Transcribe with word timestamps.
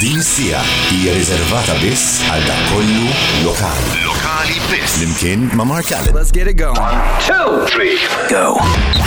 Din 0.00 0.22
sija 0.22 0.58
hija 0.92 1.12
riservata 1.16 1.72
biss 1.80 2.18
għal 2.28 2.42
dak 2.44 2.64
kollu 2.68 3.06
lokali. 3.46 3.94
Lokali 4.04 4.58
biss. 4.68 4.98
Limkien 5.00 5.46
ma' 5.56 5.64
Mark 5.64 5.88
Allen. 5.96 6.12
Let's 6.12 6.34
get 6.36 6.50
it 6.52 6.58
going. 6.60 6.76
One, 6.76 7.00
two, 7.24 7.64
three, 7.72 7.96
go. 8.28 8.60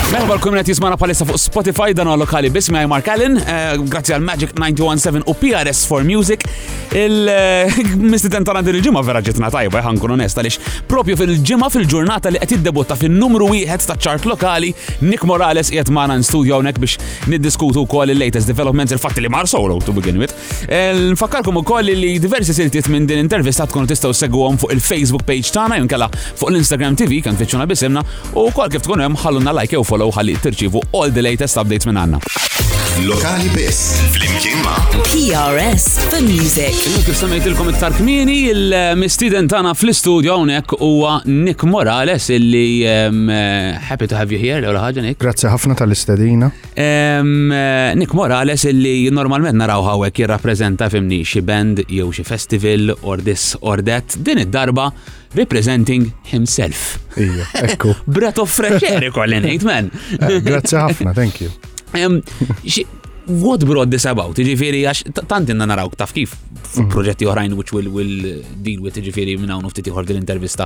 Merħba 0.10 0.40
l-kumina 0.40 0.64
jismana 0.66 0.98
palissa 0.98 1.28
fuq 1.30 1.38
Spotify 1.38 1.92
dan 1.94 2.10
lokali 2.18 2.50
biss 2.50 2.72
ma' 2.74 2.88
Mark 2.90 3.12
Allen. 3.14 3.38
Eh, 3.38 3.78
grazzi 3.86 4.16
għal 4.18 4.26
Magic 4.26 4.56
917 4.58 5.30
u 5.30 5.36
PRS 5.38 5.84
for 5.92 6.02
Music. 6.02 6.48
Il-misti 6.98 8.32
eh, 8.34 8.34
din 8.34 8.50
il-ġimma 8.74 9.04
vera 9.06 9.22
ġitna 9.22 9.52
tajba, 9.54 9.84
ħankun 9.92 10.16
onesta 10.18 10.42
lix. 10.42 10.58
Propju 10.90 11.20
fil-ġimma 11.22 11.70
fil-ġurnata 11.70 12.34
li 12.34 12.42
qed 12.42 12.66
debutta 12.66 12.98
fin-numru 12.98 13.52
wieħed 13.54 13.86
ta' 13.92 14.00
ċart 14.08 14.26
lokali, 14.26 14.74
Nick 15.06 15.22
Morales 15.30 15.70
Mana 15.94 16.18
in 16.18 16.26
studio 16.26 16.58
hawnhekk 16.58 16.82
biex 16.82 16.98
niddiskutu 17.30 17.86
wkoll 17.86 18.10
il-latest 18.16 18.50
developments 18.50 18.92
il-fatt 18.92 19.22
li 19.22 19.30
mar 19.30 19.46
solo 19.48 19.78
to 19.78 19.94
begin 19.94 20.18
with. 20.18 20.34
Eh, 20.66 20.79
Eh, 20.80 20.98
nfakkarkom 21.14 21.58
ukoll 21.60 21.90
li 21.92 22.14
diversi 22.24 22.54
siltiet 22.56 22.88
minn 22.94 23.06
din 23.10 23.20
intervista 23.20 23.66
tkun 23.68 23.88
tistgħu 23.90 24.14
segwhom 24.16 24.60
fuq 24.62 24.72
il-Facebook 24.78 25.26
page 25.28 25.52
tagħna 25.56 25.82
jew 25.82 26.08
fuq 26.40 26.54
l-Instagram 26.54 26.96
TV 27.02 27.20
kan 27.26 27.36
fitxuna 27.40 27.68
bisimna 27.68 28.04
u 28.40 28.46
koll 28.56 28.72
kif 28.72 28.86
tkun 28.88 29.04
hemm 29.04 29.20
ħalluna 29.20 29.52
like 29.60 29.76
u 29.76 29.84
follow 29.84 30.14
ħalli 30.16 30.38
tirċivu 30.46 30.86
all 30.96 31.12
the 31.16 31.26
latest 31.26 31.60
updates 31.60 31.90
minn 31.90 32.00
għanna. 32.06 32.24
Lokali 33.00 33.48
bis, 33.54 33.78
flimkien 34.12 34.58
ma' 34.66 34.76
PRS 35.06 35.84
The 36.10 36.18
Music. 36.26 36.76
Kif 37.06 37.16
semmejtilkom 37.16 37.70
iktar 37.72 37.94
kmini 37.96 38.40
il-mistiden 38.50 39.48
tagħna 39.48 39.72
fl-istudio 39.78 40.34
hawnhekk 40.36 40.76
huwa 40.82 41.14
Nick 41.32 41.64
Morales 41.70 42.26
illi 42.36 42.64
eh, 42.90 43.12
happy 43.88 44.10
to 44.12 44.18
have 44.20 44.34
you 44.36 44.42
here 44.42 44.60
l 44.66 44.80
ħagġa 44.84 45.06
Nick. 45.06 45.20
Grazzi 45.24 45.48
ħafna 45.52 45.78
tal-istedina. 45.80 46.52
Eh, 46.76 47.94
Nick 48.02 48.18
Morales 48.20 48.68
illi 48.68 49.08
normalment 49.16 49.56
naraw 49.62 49.86
hawnhekk 49.94 50.28
jirrappreżenta 50.78 50.90
fimni 50.90 51.24
xi 51.26 51.42
band 51.42 51.82
jew 51.90 52.10
xi 52.14 52.24
festival 52.24 52.94
or 53.02 53.18
this 53.22 53.46
or 53.62 53.82
that 53.84 54.16
din 54.18 54.38
id-darba 54.42 54.88
representing 55.36 56.06
himself. 56.24 57.00
Ija, 57.16 57.46
ekku. 57.72 57.94
Brat 58.14 58.40
of 58.40 58.50
fresh 58.52 58.86
air 58.88 59.08
ikollin 59.10 59.46
ngħid 59.46 59.66
man. 59.68 59.90
Eh, 60.20 60.40
grazzi 60.46 60.78
ħafna, 60.78 61.14
thank 61.16 61.42
you. 61.42 61.50
What 63.32 63.62
brought 63.64 63.92
this 63.94 64.08
about? 64.10 64.40
Ġifieri 64.42 64.80
għax 64.90 65.04
tant 65.30 65.50
inna 65.54 65.68
narawk 65.70 65.94
taf 66.00 66.16
kif 66.16 66.32
mm. 66.36 66.88
proġetti 66.90 67.28
oħrajn 67.30 67.54
which 67.60 67.70
will, 67.76 67.90
will 67.94 68.26
deal 68.66 68.82
with 68.86 68.98
ġifieri 69.06 69.36
minn 69.38 69.54
hawn 69.54 69.70
ftit 69.70 69.92
ieħor 69.92 70.08
dil-intervista. 70.10 70.66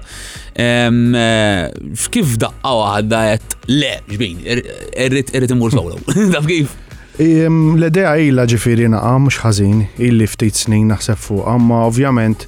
Eh, 0.55 1.67
kif 2.15 2.37
daqqa 2.39 2.75
għadda 2.93 3.23
qed 3.35 3.59
le 3.75 3.91
ġbin, 4.13 4.39
irrit 4.47 5.31
er-, 5.35 5.43
er-, 5.43 5.57
imur 5.57 5.75
solo. 5.75 5.99
Taf 6.37 6.47
kif? 6.47 6.79
L-idea 7.21 8.15
illa 8.25 8.41
ġifiri 8.49 8.87
naqa 8.89 9.11
mux 9.21 9.35
ħazin, 9.43 9.83
illi 10.01 10.25
ftit 10.25 10.57
snin 10.63 10.87
naħseb 10.89 11.15
fuq, 11.21 11.43
amma 11.45 11.83
ovvjament 11.85 12.47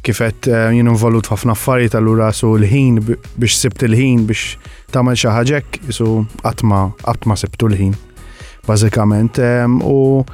kifet 0.00 0.46
eh, 0.48 0.70
jenu 0.78 0.94
volut 0.96 1.26
ħafna 1.28 1.52
affarijiet 1.52 1.94
allura 1.98 2.30
su 2.32 2.54
l-ħin 2.56 3.02
biex 3.04 3.58
sibt 3.66 3.84
l-ħin 3.84 4.22
biex 4.24 4.56
tagħmel 4.92 5.14
xi 5.18 5.92
su 5.92 6.14
għatma, 6.40 6.78
għatma 7.12 7.36
sibtu 7.36 7.68
l-ħin. 7.68 7.94
Bażikament 8.66 9.40
u 9.84 10.24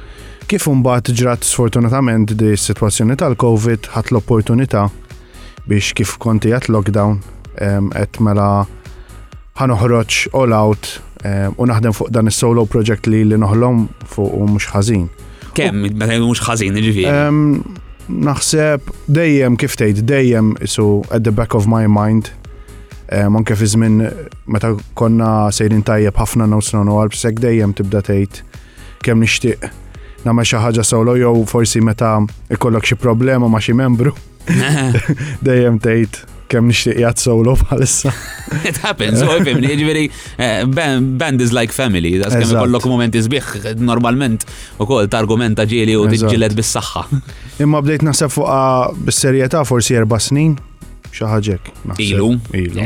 kif 0.47 0.67
mbagħad 0.71 1.11
ġrat 1.19 1.43
sfortunatament 1.49 2.31
di 2.31 2.55
situazzjoni 2.55 3.17
tal-COVID 3.19 3.91
ħat 3.97 4.13
l-opportunità 4.15 4.85
biex 5.67 5.91
kif 5.99 6.15
konti 6.17 6.53
għat 6.55 6.71
lockdown 6.71 7.19
qed 7.59 8.21
mela 8.23 8.63
ħanuħroċ 9.59 10.29
all 10.35 10.55
out 10.63 11.01
Ehm, 11.25 11.51
u 11.57 11.65
naħdem 11.69 11.93
fuq 11.97 12.11
dan 12.13 12.29
is-solo 12.29 12.65
project 12.69 13.07
li 13.09 13.23
li 13.25 13.37
noħlom 13.41 13.85
fuq 14.13 14.33
u 14.43 14.47
mhux 14.51 14.67
ħażin. 14.75 15.05
Kemm, 15.57 15.87
meta 15.97 16.17
mhux 16.19 16.43
ħażin 16.45 16.77
ġifieri? 16.81 17.11
Ehm, 17.11 18.19
naħseb 18.27 18.91
dejjem 19.15 19.55
kif 19.61 19.77
tgħid 19.79 20.03
dejjem 20.05 20.51
isu 20.67 20.85
at 21.09 21.23
the 21.25 21.33
back 21.33 21.55
of 21.57 21.65
my 21.71 21.87
mind 21.89 22.29
ehm, 23.09 23.39
anke 23.41 23.55
fi 23.57 23.69
żmien 23.73 23.97
meta 24.53 24.75
konna 24.99 25.31
sejrin 25.55 25.81
tajjeb 25.87 26.19
ħafna 26.21 26.45
nawsna 26.51 26.83
u 26.85 26.99
għalbsek 27.01 27.41
dejjem 27.41 27.73
tibda 27.79 28.03
tgħid 28.05 28.43
kemm 29.07 29.25
nixtieq 29.25 29.65
nagħmel 30.27 30.45
xi 30.45 30.61
ħaġa 30.61 30.85
solo 30.85 31.15
jew 31.17 31.41
forsi 31.49 31.81
meta 31.81 32.19
ikollok 32.53 32.85
xi 32.91 33.01
problema 33.01 33.49
ma' 33.49 33.57
xi 33.63 33.73
membru 33.81 34.13
dejjem 35.49 35.81
tgħid 35.81 36.23
kem 36.51 36.65
nishtiq 36.69 36.97
jgħat 37.01 37.21
solo 37.21 37.55
bħalissa. 37.61 38.11
It 38.69 38.79
happens, 38.85 39.23
u 39.25 39.29
għifimni, 39.33 39.71
ġveri, 39.81 40.05
band 41.19 41.43
is 41.45 41.53
like 41.55 41.73
family, 41.75 42.13
għas 42.21 42.37
skem 42.37 42.53
kollok 42.61 42.85
momenti 42.91 43.21
zbiħ 43.25 43.81
normalment 43.81 44.45
u 44.79 44.87
kol 44.89 45.09
targumenta 45.11 45.65
ġieli 45.69 45.97
u 45.97 46.05
tġilet 46.11 46.55
bis-saxħa. 46.57 47.05
Imma 47.65 47.81
bdejt 47.85 48.05
naħseb 48.09 48.33
fuqa 48.33 48.55
ah, 48.55 48.95
bis-serjetà 49.07 49.63
forsi 49.65 49.97
erba' 50.01 50.19
snin, 50.21 50.55
xaħġek. 51.15 51.73
Ilu. 52.03 52.31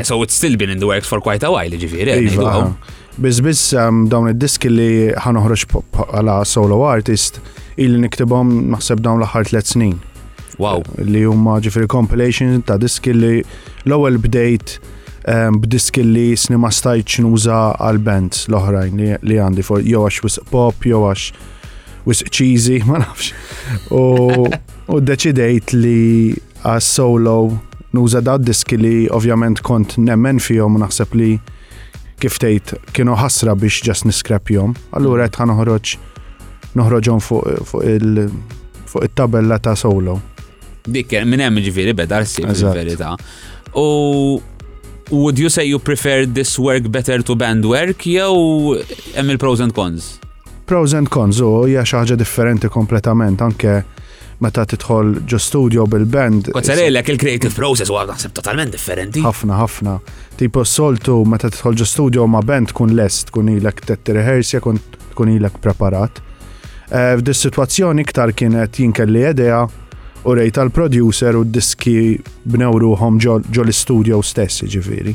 So 0.06 0.20
it's 0.24 0.36
still 0.36 0.56
been 0.56 0.70
in 0.70 0.78
the 0.80 0.86
works 0.88 1.08
for 1.10 1.20
quite 1.20 1.42
a 1.46 1.50
while, 1.52 1.76
ġveri. 1.84 2.14
Eh, 2.14 2.30
iva, 2.32 2.72
Bizbiz 3.20 3.74
um, 3.76 4.04
dawn 4.08 4.30
id 4.30 4.38
disk 4.40 4.64
li 4.70 5.10
ħanoħroġ 5.20 5.64
għala 6.14 6.38
solo 6.48 6.78
artist, 6.88 7.40
il-niktibom 7.80 8.70
naħseb 8.72 9.02
dawn 9.04 9.20
l-ħar 9.26 9.50
tlet 9.50 9.68
snin. 9.74 9.98
Wow. 10.58 10.82
Li 11.06 11.22
huma 11.28 11.58
ġifiri 11.62 11.86
compilation 11.90 12.62
ta' 12.66 12.78
diski 12.80 13.12
li 13.14 13.38
l-ewwel 13.86 14.18
bdejt 14.24 14.78
ehm, 15.30 15.60
b'diski 15.62 16.02
li 16.06 16.30
snima 16.40 16.70
stajtx 16.74 17.22
nuża 17.22 17.60
għal 17.78 18.02
band 18.06 18.42
l-oħrajn 18.50 19.04
li 19.26 19.38
għandi 19.38 19.64
for 19.66 19.84
jew 19.84 20.02
għax 20.06 20.22
wis 20.24 20.38
pop, 20.50 20.84
jew 20.86 21.04
għax 21.06 21.46
wisq 22.08 22.32
cheesy, 22.32 22.80
ma 22.88 23.00
nafx. 23.04 23.30
U 23.92 24.98
deċidejt 24.98 25.74
li 25.76 26.34
għas 26.66 26.90
solo 26.98 27.36
nuża 27.94 28.22
da' 28.24 28.38
diski 28.40 28.78
li 28.80 28.94
ovvjament 29.12 29.62
kont 29.66 29.96
nemmen 30.02 30.42
fihom 30.42 30.78
naħseb 30.82 31.14
li 31.18 31.32
kif 32.20 32.36
tgħid 32.40 32.82
kienu 32.96 33.14
ħasra 33.16 33.54
biex 33.56 33.84
ġas 33.86 34.04
niskrepjhom. 34.10 34.74
Allura 34.98 35.28
qed 35.30 35.48
noħroġ 35.52 35.94
noħroġhom 36.78 37.22
fuq 37.24 37.86
il- 37.88 38.28
fuq 38.90 39.06
it-tabella 39.06 39.56
ta' 39.62 39.76
solo 39.78 40.18
dik 40.94 41.14
minn 41.30 41.42
hemm 41.44 41.60
ġifieri 41.64 41.94
beda 41.96 42.20
ssib 42.24 42.50
il-verità. 42.52 43.14
U 43.76 44.42
would 45.10 45.38
you 45.42 45.48
say 45.50 45.64
you 45.66 45.78
prefer 45.82 46.26
this 46.26 46.56
work 46.58 46.86
better 46.88 47.22
to 47.26 47.34
band 47.34 47.64
work 47.66 48.06
jew 48.06 48.76
hemm 49.16 49.32
il-pros 49.34 49.60
and 49.62 49.74
cons? 49.76 50.18
Pros 50.70 50.94
and 50.94 51.10
cons, 51.12 51.40
u 51.42 51.64
hija 51.70 51.82
xi 51.86 51.96
ħaġa 51.98 52.18
differenti 52.20 52.70
kompletament 52.72 53.42
anke 53.46 53.80
meta 54.40 54.62
titħol 54.64 55.18
ġo 55.28 55.36
studio 55.40 55.82
bil-band. 55.90 56.48
Kozzarellek 56.54 57.10
il-creative 57.12 57.50
process 57.52 57.90
huwa 57.92 58.04
naħseb 58.08 58.32
totalment 58.38 58.70
differenti. 58.72 59.20
ħafna, 59.20 59.58
ħafna. 59.60 59.96
Tipo 60.40 60.62
soltu 60.64 61.18
meta 61.28 61.50
titħol 61.52 61.76
ġo 61.76 61.86
studio 61.90 62.24
ma 62.30 62.40
band 62.46 62.70
tkun 62.72 62.94
lest, 62.96 63.28
tkun 63.32 63.50
ilek 63.52 63.82
tetti 63.90 64.14
rehearsja, 64.16 64.62
tkun 65.12 65.34
ilek 65.34 65.58
preparat. 65.60 66.22
Eh, 66.90 67.18
f'dis 67.20 67.44
situazzjoni 67.48 68.02
iktar 68.06 68.32
kienet 68.34 68.80
jinkelli 68.80 69.20
idea 69.28 69.60
u 70.28 70.34
rejt 70.36 70.58
għal 70.60 70.72
producer 70.76 71.36
u 71.38 71.44
d-diski 71.46 71.96
bnew 72.52 72.78
ġol 73.20 73.42
l-studio 73.42 74.20
stess, 74.22 74.64
ġifiri. 74.68 75.14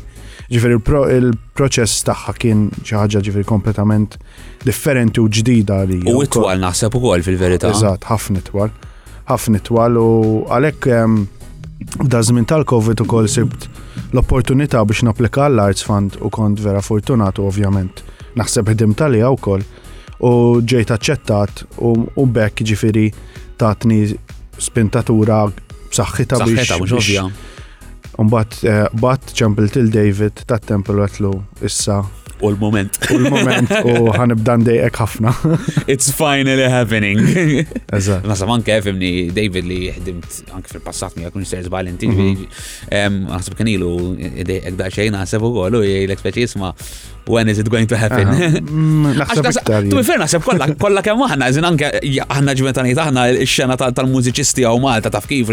Ġifiri, 0.49 0.77
il-proċess 1.17 2.05
taħħa 2.09 2.33
kien 2.41 2.65
ġaħġa 2.81 3.21
ġifiri 3.27 3.45
kompletament 3.49 4.17
differenti 4.65 5.21
u 5.21 5.29
ġdida 5.29 5.79
li. 5.89 5.99
U 6.09 6.21
it-twal 6.25 6.57
naħseb 6.63 6.97
u 6.97 7.13
għal 7.13 7.25
fil-verita. 7.27 7.69
Eżat, 7.71 8.01
ehm, 8.01 8.09
ħafna 8.09 8.41
twal. 8.49 8.73
ħafna 9.29 9.61
twal 9.65 9.97
u 9.97 10.09
għalek 10.49 10.89
da 12.05 12.21
żmien 12.23 12.45
tal-Covid 12.49 13.01
ukoll 13.05 13.29
sibt 13.29 13.69
l-opportunità 14.13 14.81
biex 14.85 15.05
naplika 15.05 15.47
l-Arts 15.49 15.85
Fund 15.85 16.17
u 16.21 16.29
kont 16.29 16.59
vera 16.61 16.81
fortunatu 16.81 17.45
ovvjament. 17.45 18.01
Naħseb 18.35 18.69
ħdim 18.73 18.95
tal-li 18.97 19.21
wkoll 19.23 19.65
u 20.25 20.33
ġejt 20.61 20.93
aċċettat 20.97 21.65
u 21.81 22.25
bekk 22.25 22.65
ġifiri 22.65 23.09
tatni 23.55 24.09
spintatura 24.59 25.45
b'saħħitha 25.49 26.39
biex. 26.45 27.25
Un 28.19 28.29
bat 28.31 29.33
ċempil 29.35 29.71
til 29.75 29.89
David 29.91 30.45
ta' 30.47 30.59
tempel 30.63 31.01
għatlu 31.03 31.33
issa 31.67 31.97
U 32.41 32.49
l-moment. 32.51 32.91
U 33.15 33.17
l-moment. 33.21 33.69
U 33.87 34.07
ħanibdan 34.19 34.65
dejqek 34.67 34.97
ħafna. 34.99 35.31
It's 35.89 36.11
finally 36.11 36.65
happening. 36.69 37.21
Nasa 38.27 38.47
manke 38.49 38.73
anke 38.75 38.81
fimni 38.89 39.11
David 39.31 39.67
li 39.69 39.77
jħedimt 39.87 40.55
anke 40.57 40.73
fil-passat 40.73 41.15
mi 41.19 41.23
għakun 41.29 41.45
s 41.45 41.53
serz 41.55 41.71
Valentin. 41.71 42.11
Mhm. 42.11 43.21
Nasab 43.29 43.55
kanilu 43.59 43.93
dejqek 44.19 44.75
da 44.79 44.89
xejn 44.91 45.15
għasab 45.21 45.45
u 45.47 45.53
għolu 45.63 45.83
jgħilek 45.87 46.23
speċi 46.25 46.47
jisma. 46.47 46.73
When 47.25 47.49
is 47.49 47.57
it 47.57 47.69
going 47.73 47.87
to 47.89 47.97
happen? 47.97 48.27
Mm, 48.61 49.15
tu 49.89 50.01
fair 50.05 50.19
nasa 50.21 50.37
kolla 50.37 50.67
kolla 50.77 51.01
kem 51.01 51.23
aħna, 51.25 51.47
eżin 51.49 51.65
anke 51.71 51.87
aħna 52.21 52.53
ġventanita 52.59 53.07
aħna 53.07 53.23
il-xena 53.31 53.79
tal-mużiċisti 53.81 54.61
għaw 54.67 54.83
Malta 54.83 55.09
taf 55.09 55.25
kif, 55.31 55.49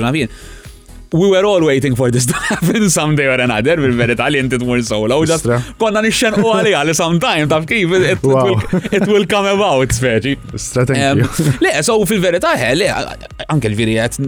we 1.13 1.29
were 1.29 1.45
all 1.45 1.63
waiting 1.65 1.95
for 1.95 2.11
this 2.11 2.27
to 2.27 2.33
happen 2.35 2.89
someday 2.99 3.27
or 3.31 3.41
another, 3.47 3.77
bil-verità 3.85 4.29
li 4.33 4.39
inti 4.43 4.59
tmur 4.63 4.83
solo. 4.87 5.19
U 5.23 5.27
ġast 5.29 5.49
konna 5.81 6.03
nixxen 6.05 6.39
u 6.41 6.47
għalija 6.57 6.83
li 6.89 6.95
sometime, 6.97 7.49
taf 7.53 7.67
kif, 7.69 7.93
it, 8.01 8.23
wow. 8.25 8.49
will, 8.49 8.87
it 9.01 9.07
will 9.09 9.27
come 9.35 9.53
about, 9.55 9.93
Stra, 9.93 10.85
thank 10.87 11.03
Um, 11.03 11.21
le, 11.65 11.71
so 11.83 11.97
fil 12.09 12.23
he, 12.23 12.73
le, 12.81 12.89
anke 13.53 13.69
l-viri 13.71 13.97
għet 14.01 14.19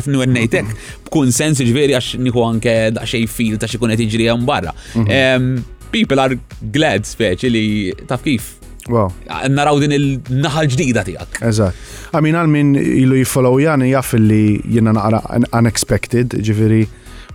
etnu 0.00 0.22
għennejtek, 0.24 0.72
b'kun 1.08 1.30
sensi 1.32 1.64
ġveri 1.70 1.94
għax 1.96 2.18
niħu 2.26 2.44
anke 2.50 2.74
daċxej 2.96 3.26
fil 3.30 3.56
ta' 3.60 3.70
xikun 3.70 3.94
għet 3.96 4.04
iġri 4.06 4.28
għan 4.32 4.44
barra. 4.48 4.74
Um, 5.06 5.62
people 5.92 6.20
are 6.20 6.36
glad, 6.72 7.06
speċi 7.08 7.52
li 7.52 7.66
taf 8.08 8.24
kif, 8.26 8.56
Naraw 8.86 9.78
din 9.82 9.94
il-naħa 9.96 10.62
ġdida 10.70 11.02
tijak. 11.06 11.40
Eżat. 11.44 11.78
Għamin 12.14 12.38
għal 12.38 12.52
min 12.52 12.70
ilu 12.78 13.18
jifollow 13.22 13.58
jani 13.62 13.90
jaff 13.90 14.14
li 14.18 14.60
jena 14.72 14.92
naqra 14.96 15.20
unexpected, 15.58 16.36
ġifiri, 16.46 16.84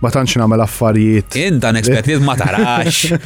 ma 0.02 0.10
tantx 0.14 0.38
nagħmel 0.40 0.64
affarijiet. 0.64 1.36
Inta 1.42 1.72
unexpected 1.74 2.24
ma 2.26 2.36
tarax. 2.40 3.02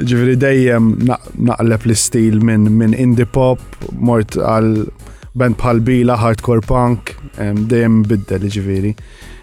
Ġifiri 0.00 0.38
dejjem 0.40 0.88
naqleb 1.06 1.84
l-istil 1.86 2.40
minn 2.44 2.66
min 2.80 2.96
indie 2.98 3.28
pop, 3.28 3.60
mort 3.94 4.34
għal 4.40 4.86
band 5.38 5.58
bħal 5.60 5.84
bila, 5.86 6.16
hardcore 6.18 6.64
punk, 6.66 7.12
dejjem 7.38 8.00
biddel 8.10 8.48
ġifiri 8.50 8.96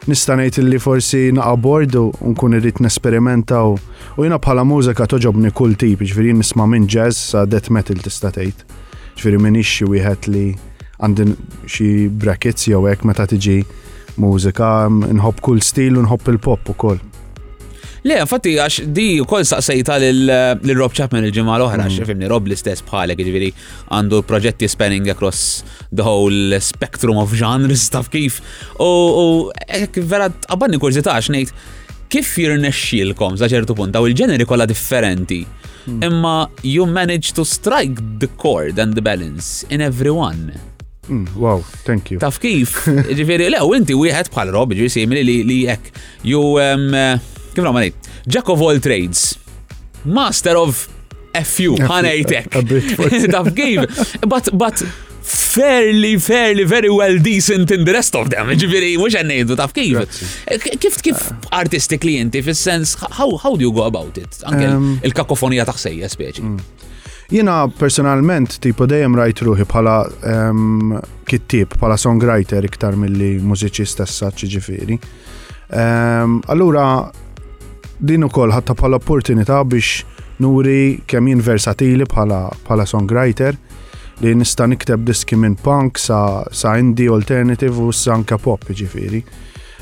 nistanajt 0.05 0.59
li 0.61 0.77
forsi 0.79 1.31
naqa 1.33 1.55
bordu 1.57 2.01
unkun 2.29 2.53
irrit 2.53 2.77
nesperimentaw 2.83 3.71
u 4.19 4.25
jina 4.27 4.37
bħala 4.37 4.65
mużika 4.69 5.07
toġobni 5.09 5.49
kull 5.55 5.73
tip, 5.81 6.03
ġviri 6.05 6.35
nisma 6.37 6.67
minn 6.69 6.85
jazz 6.89 7.17
sa 7.31 7.45
death 7.45 7.71
metal 7.73 7.97
tistatejt. 8.05 8.65
ġviri 9.15 9.39
minn 9.41 9.55
ixxi 9.61 9.87
wieħed 9.87 10.27
li 10.35 10.45
għandin 10.99 11.33
xi 11.65 11.87
brackets 12.21 12.67
jew 12.67 12.83
hekk 12.85 13.07
meta 13.07 13.25
tiġi 13.31 13.57
mużika 14.21 14.75
nħobb 14.91 15.41
kull 15.41 15.63
stil 15.63 15.97
u 15.97 16.03
nħobb 16.05 16.33
il-pop 16.35 16.73
ukoll. 16.75 17.01
Le, 18.05 18.19
fatti 18.29 18.51
għax 18.61 18.83
di 18.93 19.05
u 19.17 19.23
koll 19.25 19.41
saqsejta 19.49 19.95
l-Rob 20.13 20.91
eh, 20.91 20.93
Chapman 20.99 21.25
il-ġimma 21.25 21.55
l-oħra, 21.57 21.87
mm. 21.87 21.95
xifimni 21.95 22.27
Rob 22.29 22.45
l-istess 22.45 22.83
bħalek, 22.85 23.17
ġviri 23.25 23.47
jiġifieri 23.47 23.87
għandu 23.97 24.19
proġetti 24.29 24.69
spanning 24.69 25.07
across 25.09 25.63
the 25.89 26.05
whole 26.05 26.59
spectrum 26.61 27.17
of 27.17 27.33
genres, 27.33 27.87
taf 27.95 28.11
kif. 28.13 28.37
U 28.77 29.49
vera 29.97 30.27
għabbanni 30.29 30.77
kurzita 30.83 31.15
għax 31.17 31.31
nejt, 31.33 31.55
kif 32.13 32.29
jirnexxilkom 32.45 33.39
sa 33.41 33.49
ċertu 33.49 33.73
punt, 33.79 33.95
daw 33.97 34.05
il-ġeneri 34.05 34.45
kollha 34.45 34.69
differenti. 34.69 35.41
Mm. 35.89 36.05
Imma 36.05 36.35
you 36.61 36.85
manage 36.85 37.33
to 37.33 37.41
strike 37.43 37.97
the 38.21 38.29
chord 38.37 38.77
and 38.77 38.93
the 38.93 39.01
balance 39.01 39.65
in 39.73 39.81
everyone. 39.81 40.51
Mm, 41.09 41.25
wow, 41.41 41.57
thank 41.89 42.13
you. 42.13 42.21
Taf 42.21 42.37
kif, 42.37 42.83
ġifiri, 43.17 43.49
le, 43.57 43.65
u 43.65 43.73
inti 43.81 43.97
jħed 43.97 44.29
bħal 44.37 44.53
Rob, 44.53 44.77
ġifiri 44.77 44.93
simili 44.99 45.25
li 45.41 45.63
jek. 45.65 45.95
You, 46.25 46.45
um, 46.61 46.87
uh, 46.93 47.31
kif 47.55 47.63
namani, 47.63 47.93
Jack 48.27 48.49
of 48.49 48.61
all 48.61 48.79
trades, 48.79 49.37
master 50.03 50.57
of 50.57 50.87
a 51.33 51.43
few, 51.43 51.75
ħanajtek. 51.79 52.55
Taf 53.33 53.51
game, 53.55 53.87
but, 54.27 54.49
but, 54.53 54.79
fairly, 55.21 56.17
fairly, 56.19 56.65
very 56.65 56.89
well 56.89 57.17
decent 57.17 57.71
in 57.71 57.83
the 57.85 57.93
rest 57.93 58.15
of 58.15 58.29
them. 58.31 58.51
Ġifiri, 58.59 58.93
mux 58.99 59.15
għannejdu 59.17 59.55
taf 59.57 59.71
kif. 59.73 60.03
Kif 60.83 60.99
kif 61.03 61.23
artistically 61.55 62.17
inti, 62.21 62.43
fis 62.45 62.59
sens 62.61 62.93
how, 63.17 63.31
how 63.41 63.55
do 63.55 63.63
you 63.65 63.71
go 63.73 63.87
about 63.89 64.19
it? 64.21 64.37
Anke 64.47 64.67
um, 64.69 64.89
il-kakofonija 65.07 65.65
taħsejja 65.71 66.11
speċi. 66.13 66.43
Mm. 66.43 66.91
Jena 67.39 67.55
personalment 67.79 68.59
tipo 68.61 68.85
dejjem 68.85 69.15
rajt 69.17 69.41
ruħi 69.47 69.65
bħala 69.71 69.95
kittib, 71.25 71.73
bħala 71.81 71.97
songwriter 72.03 72.67
iktar 72.67 72.99
mill-li 73.01 73.37
mużiċista 73.41 74.05
s-saċ 74.05 74.49
ġifiri. 74.59 74.99
Allura, 76.53 76.89
din 77.97 78.23
ukoll 78.27 78.51
ħatta 78.53 78.75
bħala 78.75 78.99
opportunità 78.99 79.61
biex 79.63 80.03
nuri 80.43 80.99
kemm 81.07 81.31
jien 81.31 81.43
versatili 81.45 82.03
bħala 82.09 82.85
songwriter 82.87 83.55
li 84.23 84.33
nista' 84.35 84.67
nikteb 84.71 85.03
diski 85.09 85.35
minn 85.35 85.55
punk 85.59 85.99
sa, 85.99 86.43
sa 86.51 86.75
indie 86.79 87.09
alternative 87.11 87.75
u 87.83 87.91
sa 87.91 88.13
anke 88.15 88.37
pop 88.39 88.63
ġifieri. 88.71 89.19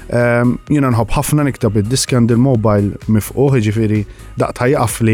Um, 0.04 0.12
ehm, 0.18 0.50
jiena 0.74 0.90
nħobb 0.92 1.14
ħafna 1.16 1.46
nikteb 1.48 1.78
id-diski 1.80 2.18
għand 2.18 2.34
il-mobile 2.36 2.98
mifquħ 3.16 3.60
ġifieri 3.68 4.02
daqt 4.42 4.60
ħajqaf 4.66 4.98
li 5.08 5.14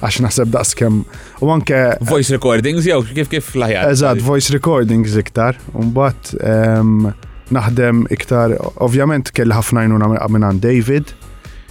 għax 0.00 0.20
naħseb 0.24 0.58
kemm 0.80 1.02
u 1.44 1.50
anke. 1.54 1.80
Eh, 1.92 2.06
voice 2.12 2.32
recordings 2.34 2.86
jew 2.88 3.02
kif 3.10 3.28
kif 3.34 3.50
laħjar. 3.58 3.90
Eżatt 3.92 4.24
voice 4.26 4.48
recordings 4.54 5.18
iktar. 5.20 5.58
mbagħad 5.74 6.32
um, 6.80 7.10
naħdem 7.50 8.06
iktar, 8.14 8.54
ovvjament 8.80 9.34
kelli 9.34 9.54
ħafna 9.58 9.82
jnuna 9.84 10.08
minn 10.30 10.62
David 10.62 11.10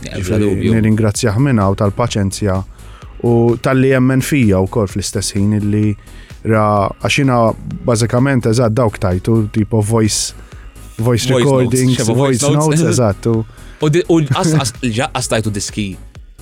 Nirringrazzja 0.07 1.33
ħmina 1.35 1.65
u 1.73 1.77
tal-paċenzja 1.79 2.57
u 3.27 3.33
tal-li 3.61 3.89
jemmen 3.93 4.23
fija 4.23 4.61
u 4.63 4.69
kol 4.71 4.87
fl-istess 4.87 5.35
ħin 5.35 5.57
illi 5.57 5.89
ra 6.47 6.87
għaxina 7.01 7.39
bazzikament 7.87 8.47
eżat 8.51 8.75
dawk 8.77 8.99
tajtu 9.03 9.37
tipo 9.55 9.81
voice 9.83 10.33
voice 11.03 11.27
recordings, 11.31 12.05
voice 12.11 12.47
notes, 12.51 12.81
eżat. 12.91 13.27
U 13.27 14.17
għas 14.23 15.31
tajtu 15.31 15.51
diski 15.55 15.89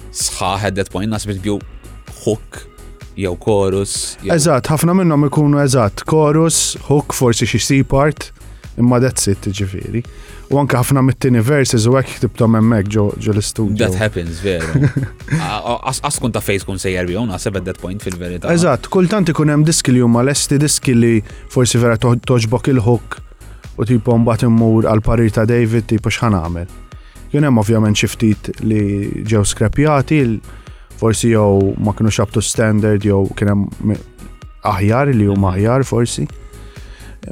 sħaħ 0.08 0.72
at 0.72 0.78
that 0.80 0.90
point, 0.90 1.10
nasbet 1.14 1.42
hook 1.46 2.62
jew 3.18 3.34
chorus. 3.42 3.94
Eżat, 4.26 4.70
ħafna 4.70 4.94
minnhom 4.98 5.28
ikunu 5.30 5.62
eżat, 5.62 6.02
chorus, 6.10 6.74
hook, 6.90 7.14
forsi 7.18 7.50
xi 7.50 7.82
part 7.90 8.32
imma 8.78 9.00
that's 9.02 9.28
it 9.32 9.42
ġifiri. 9.58 10.04
U 10.54 10.58
anka 10.62 10.80
ħafna 10.80 11.02
mit-tini 11.04 11.42
verses 11.44 11.88
u 11.90 11.96
għek 11.98 12.22
tibtom 12.24 12.56
emmek 12.60 12.90
ġo 12.94 13.08
l-studio. 13.18 13.78
That 13.90 13.98
happens, 14.00 14.40
veru. 14.44 14.88
Askun 16.10 16.32
ta' 16.34 16.44
fejs 16.46 16.66
kun 16.68 16.80
sejjer 16.82 17.10
bjon, 17.10 17.32
għaseb 17.36 17.60
at 17.62 17.66
that 17.68 17.82
point 17.82 18.06
fil-verita. 18.06 18.54
Eżat, 18.54 18.88
kultant 18.94 19.34
ikun 19.34 19.52
hemm 19.54 19.66
diski 19.68 19.96
li 19.98 20.04
huma 20.06 20.24
lesti 20.26 20.60
diski 20.62 20.96
li 20.96 21.14
forsi 21.54 21.82
vera 21.82 21.98
toġbok 22.02 22.72
il-hook 22.76 23.20
u 23.78 23.86
tipo 23.86 24.16
mbagħad 24.18 24.48
immur 24.48 24.88
għal 24.90 25.04
parir 25.06 25.34
ta' 25.36 25.46
David 25.50 25.90
tipo 25.92 26.10
x'ħan 26.14 26.38
għamel. 26.38 26.76
Jun 27.34 27.44
hemm 27.50 27.60
ovvjament 27.60 27.98
xi 28.00 28.08
ftit 28.14 28.54
li 28.64 28.82
ġew 29.28 29.44
skrapjati, 29.46 30.22
forsi 30.98 31.34
jew 31.34 31.74
ma 31.84 31.92
kienux 31.94 32.16
xabtu 32.22 32.42
standard 32.42 33.04
jew 33.06 33.26
kien 33.38 33.52
hemm 33.54 33.98
aħjar 34.68 35.12
li 35.16 35.28
huma 35.30 35.52
aħjar 35.58 35.84
forsi. 35.88 36.26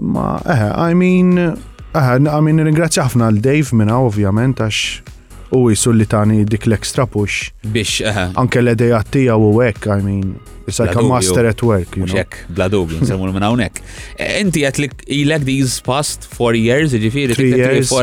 Ma, 0.02 0.40
eħe, 0.44 0.68
I 0.76 0.96
mean, 0.98 1.38
eħe, 1.40 2.16
I 2.20 2.40
mean, 2.44 2.60
ringrazzja 2.68 3.06
ħafna 3.08 3.30
l-Dave 3.36 3.76
minna, 3.80 3.98
ovvjament, 4.04 4.60
għax 4.62 5.52
u 5.56 5.70
jisu 5.70 5.94
li 5.96 6.08
tani 6.10 6.40
dik 6.50 6.66
l-extra 6.68 7.06
push. 7.08 7.52
Biex, 7.72 8.02
eħe. 8.10 8.26
Anke 8.42 8.60
l-edej 8.64 8.92
għattija 8.98 9.38
u 9.40 9.54
għek, 9.64 9.88
I 9.96 10.00
mean, 10.06 10.34
it's 10.66 10.82
like 10.84 10.98
a 11.00 11.04
master 11.06 11.48
at 11.52 11.64
work. 11.64 11.96
Muxek, 12.02 12.42
bla 12.50 12.68
dubju, 12.74 13.02
nsemmu 13.06 13.30
minna 13.36 13.52
unek. 13.56 13.80
E, 14.18 14.36
inti 14.44 14.66
għat 14.68 14.82
li 14.84 14.90
ilek 15.22 15.46
these 15.48 15.78
past 15.86 16.28
four 16.34 16.58
years, 16.60 16.96
ġifiri, 16.98 17.38
three 17.38 17.54
years. 17.62 17.94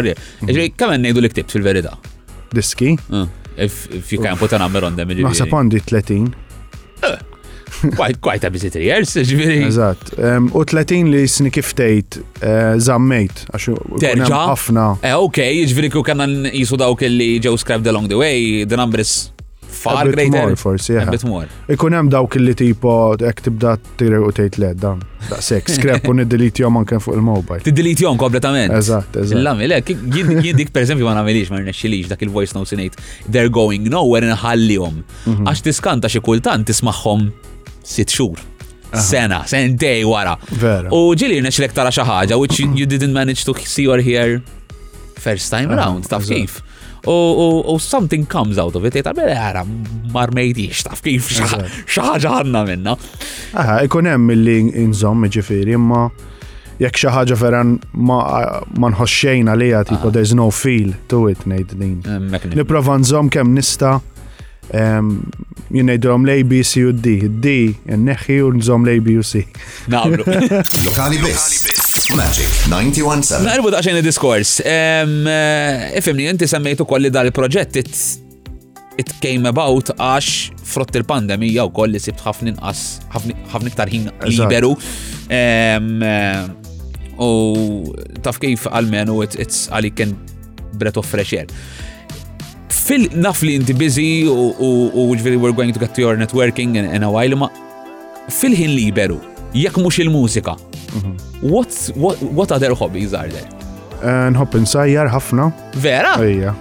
Ġifiri, 0.41 0.71
kamen 0.81 1.05
nejdu 1.09 1.25
li 1.25 1.33
ktib 1.35 1.51
fil-verida? 1.53 1.97
Diski? 2.53 2.95
Ah, 3.11 3.27
if 3.57 4.13
you 4.13 4.21
can 4.23 4.37
put 4.41 4.53
a 4.53 4.59
number 4.61 4.85
on 4.89 4.97
them. 4.97 5.09
ġifiri. 5.13 5.29
Naħseb 5.29 5.51
jiġifieri. 5.51 5.61
għandi 5.61 5.85
30. 5.91 7.29
Quite 8.21 8.45
a 8.47 8.51
busy 8.51 8.71
three 8.71 8.87
years, 8.87 9.11
ġviri. 9.17 9.57
Eżat. 9.67 10.13
U 10.55 10.63
30 10.63 11.11
li 11.11 11.51
tejt 11.75 12.21
eh, 12.43 12.77
zammejt, 12.79 13.43
għax 13.51 13.69
terġa' 14.05 14.43
ħafna. 14.53 14.85
Eh, 15.03 15.17
ok, 15.19 15.43
ġviri 15.67 15.91
ku 15.91 16.05
kanna 16.07 16.29
jisu 16.53 16.79
dawk 16.79 17.03
li 17.11 17.39
ġew 17.43 17.57
scribed 17.59 17.89
along 17.91 18.07
the 18.13 18.19
way, 18.21 18.63
the 18.65 18.79
numbers 18.79 19.33
far 19.73 20.07
greater. 20.13 20.31
More, 20.31 20.55
forse, 20.55 20.91
yeah. 20.95 21.11
Bit 21.11 21.25
more. 21.27 21.49
Ikun 21.75 21.97
hemm 21.99 22.11
dawk 22.13 22.39
li 22.39 22.55
tipo 22.55 23.17
hekk 23.19 23.43
tibda 23.49 23.75
tira 23.99 24.23
u 24.23 24.31
tgħid 24.31 24.61
le 24.63 24.71
dan. 24.79 25.03
Daqshekk 25.33 25.73
scrap 25.81 26.07
u 26.07 26.15
delete 26.23 26.63
jom 26.63 26.79
anke 26.85 27.03
fuq 27.03 27.19
il-mobile. 27.19 27.65
Tiddelete 27.67 28.07
jom 28.07 28.21
kompletament. 28.21 28.75
Eżatt, 28.79 29.19
eżatt. 29.25 29.43
Lammi, 29.43 29.67
le, 29.73 29.83
jien 30.13 30.53
dik 30.63 30.71
pereżempju 30.77 31.09
ma 31.09 31.17
nagħmilix 31.19 31.51
ma 31.51 31.65
rnexxilix 31.65 32.13
dak 32.15 32.23
il-voice 32.29 32.55
notes 32.59 32.77
ngħid 32.79 33.01
they're 33.29 33.51
going 33.51 33.91
nowhere 33.91 34.29
inħallihom. 34.31 35.03
Mhm. 35.27 35.49
Għax 35.51 35.67
tiskanta 35.67 36.13
xi 36.13 36.23
kultant 36.23 36.71
tismagħhom 36.71 37.33
sit 37.83 38.11
xur. 38.11 38.37
Sena, 38.95 39.45
sen 39.47 39.77
dej 39.77 40.05
wara. 40.05 40.37
U 40.93 41.15
ġili 41.17 41.39
nexlek 41.43 41.73
tara 41.73 41.91
xaħġa, 41.95 42.37
which 42.41 42.61
you 42.79 42.85
didn't 42.87 43.13
manage 43.15 43.45
to 43.45 43.55
see 43.65 43.87
or 43.89 43.99
hear 43.99 44.43
first 45.17 45.49
time 45.53 45.73
around, 45.73 46.05
taf 46.09 46.27
kif. 46.29 46.59
U 47.07 47.79
something 47.79 48.27
comes 48.29 48.59
out 48.59 48.77
of 48.77 48.85
it, 48.85 48.95
ta' 49.01 49.15
bella 49.17 49.33
għara 49.33 49.65
marmejtix, 50.13 50.85
taf 50.87 51.01
kif 51.05 51.31
xaħġa 51.33 52.35
għanna 52.43 52.65
minna. 52.69 52.97
Aha, 53.57 53.81
ikonem 53.89 54.29
mill-li 54.29 54.59
nżom 54.93 55.25
ġifiri, 55.39 55.73
imma 55.81 56.05
jek 56.83 57.01
xaħġa 57.03 57.39
veran 57.41 57.79
ma 57.95 58.21
nħoxxejn 58.77 59.49
għalija 59.55 59.87
but 60.05 60.13
there's 60.13 60.37
no 60.37 60.51
feel 60.53 60.93
to 61.09 61.27
it 61.33 61.49
ngħid 61.49 61.77
din. 61.81 62.29
Nipprova 62.61 63.01
nżomm 63.01 63.33
kemm 63.35 63.57
nista' 63.57 63.99
jinnejdrom 65.71 66.25
lej 66.27 66.43
B, 66.47 66.63
C 66.65 66.81
u 66.87 66.93
D. 66.93 67.21
D, 67.29 67.47
neħi 67.87 68.39
u 68.43 68.53
nżom 68.57 68.87
lej 68.87 69.01
B 69.05 69.19
u 69.19 69.23
C. 69.23 69.45
Naqblu. 69.89 70.25
Lokali 70.85 71.19
Bis. 71.25 71.89
Magic 72.17 72.53
91.7. 72.69 73.45
Narbu 73.47 73.71
daċċajn 73.73 73.99
il-diskors. 74.03 74.57
Eh, 74.61 75.95
ifimni, 76.01 76.27
inti 76.29 76.49
semmejtu 76.51 76.85
kolli 76.89 77.11
dal-proġett 77.15 77.79
it 79.01 79.09
came 79.25 79.49
about 79.49 79.89
għax 79.97 80.59
frott 80.69 80.97
il-pandemija 81.01 81.65
u 81.65 81.71
koll 81.73 81.95
li 81.97 82.01
sibt 82.01 82.21
ħafna 82.21 82.53
inqas, 82.53 82.83
ħafna 83.15 83.71
iktar 83.73 83.89
ħin 83.93 84.11
liberu. 84.29 84.75
Eh, 85.33 85.79
u 87.21 87.29
taf 88.25 88.41
kif 88.41 88.69
għal 88.69 88.93
it's 89.39 89.69
għalik 89.73 89.95
kien 89.97 90.17
breath 90.77 90.99
of 90.99 91.07
fresh 91.07 91.33
air 91.33 91.47
fil 92.87 93.07
naf 93.25 93.43
li 93.47 93.55
inti 93.59 93.75
busy 93.79 94.11
u 94.31 95.05
ġveri 95.21 95.39
we're 95.41 95.55
going 95.61 95.73
to 95.77 95.81
get 95.85 95.95
to 95.99 96.03
your 96.05 96.17
networking 96.23 96.79
in, 96.81 96.87
and 96.97 97.05
a 97.07 97.11
while 97.17 97.37
ma 97.43 97.49
fil-ħin 98.41 98.73
liberu 98.79 99.19
jekk 99.53 99.79
mhux 99.83 100.01
il-mużika. 100.05 100.55
Mhm. 100.99 101.13
What 102.39 102.53
other 102.53 102.73
hobbies 102.81 103.15
are 103.19 103.29
there? 103.35 103.49
Eh, 104.03 104.29
nħobb 104.35 104.57
insajjar 104.63 105.11
ħafna. 105.15 105.51
Vera? 105.83 106.15
Ejja. 106.27 106.55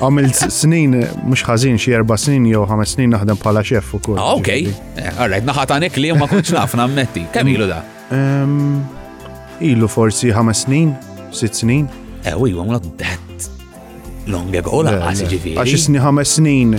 Għamil 0.00 0.30
snin, 0.34 0.94
mux 1.28 1.42
ħazin 1.44 1.76
xie 1.82 1.96
erba 1.98 2.16
snin 2.22 2.46
jew 2.48 2.62
ħames 2.70 2.94
snin 2.96 3.12
naħdem 3.12 3.40
pala 3.42 3.64
xef 3.70 3.92
u 3.94 4.00
kull. 4.06 4.20
Ah, 4.20 4.32
ok. 4.38 4.50
Eh, 4.96 5.12
Alright, 5.20 5.44
naħatanek 5.50 5.98
li 6.00 6.14
ma 6.14 6.28
kontx 6.32 6.54
nafna 6.56 6.86
ammetti. 6.88 7.26
Kemm 7.34 7.50
mm. 7.50 7.56
ilu 7.56 7.68
da? 7.68 9.44
Ilu 9.68 9.88
forsi 9.90 10.32
ħames 10.32 10.64
snin, 10.68 10.94
sit 11.32 11.60
snin. 11.60 11.88
Ewi, 12.24 12.54
eh, 12.54 12.56
għamlu 12.56 12.96
that 13.02 13.48
long 14.30 14.54
ago, 14.56 14.82
qasi 14.84 15.26
ġifiri. 15.30 15.56
Għax 15.58 15.74
isni 15.78 16.00
ħames 16.02 16.34
snin 16.38 16.74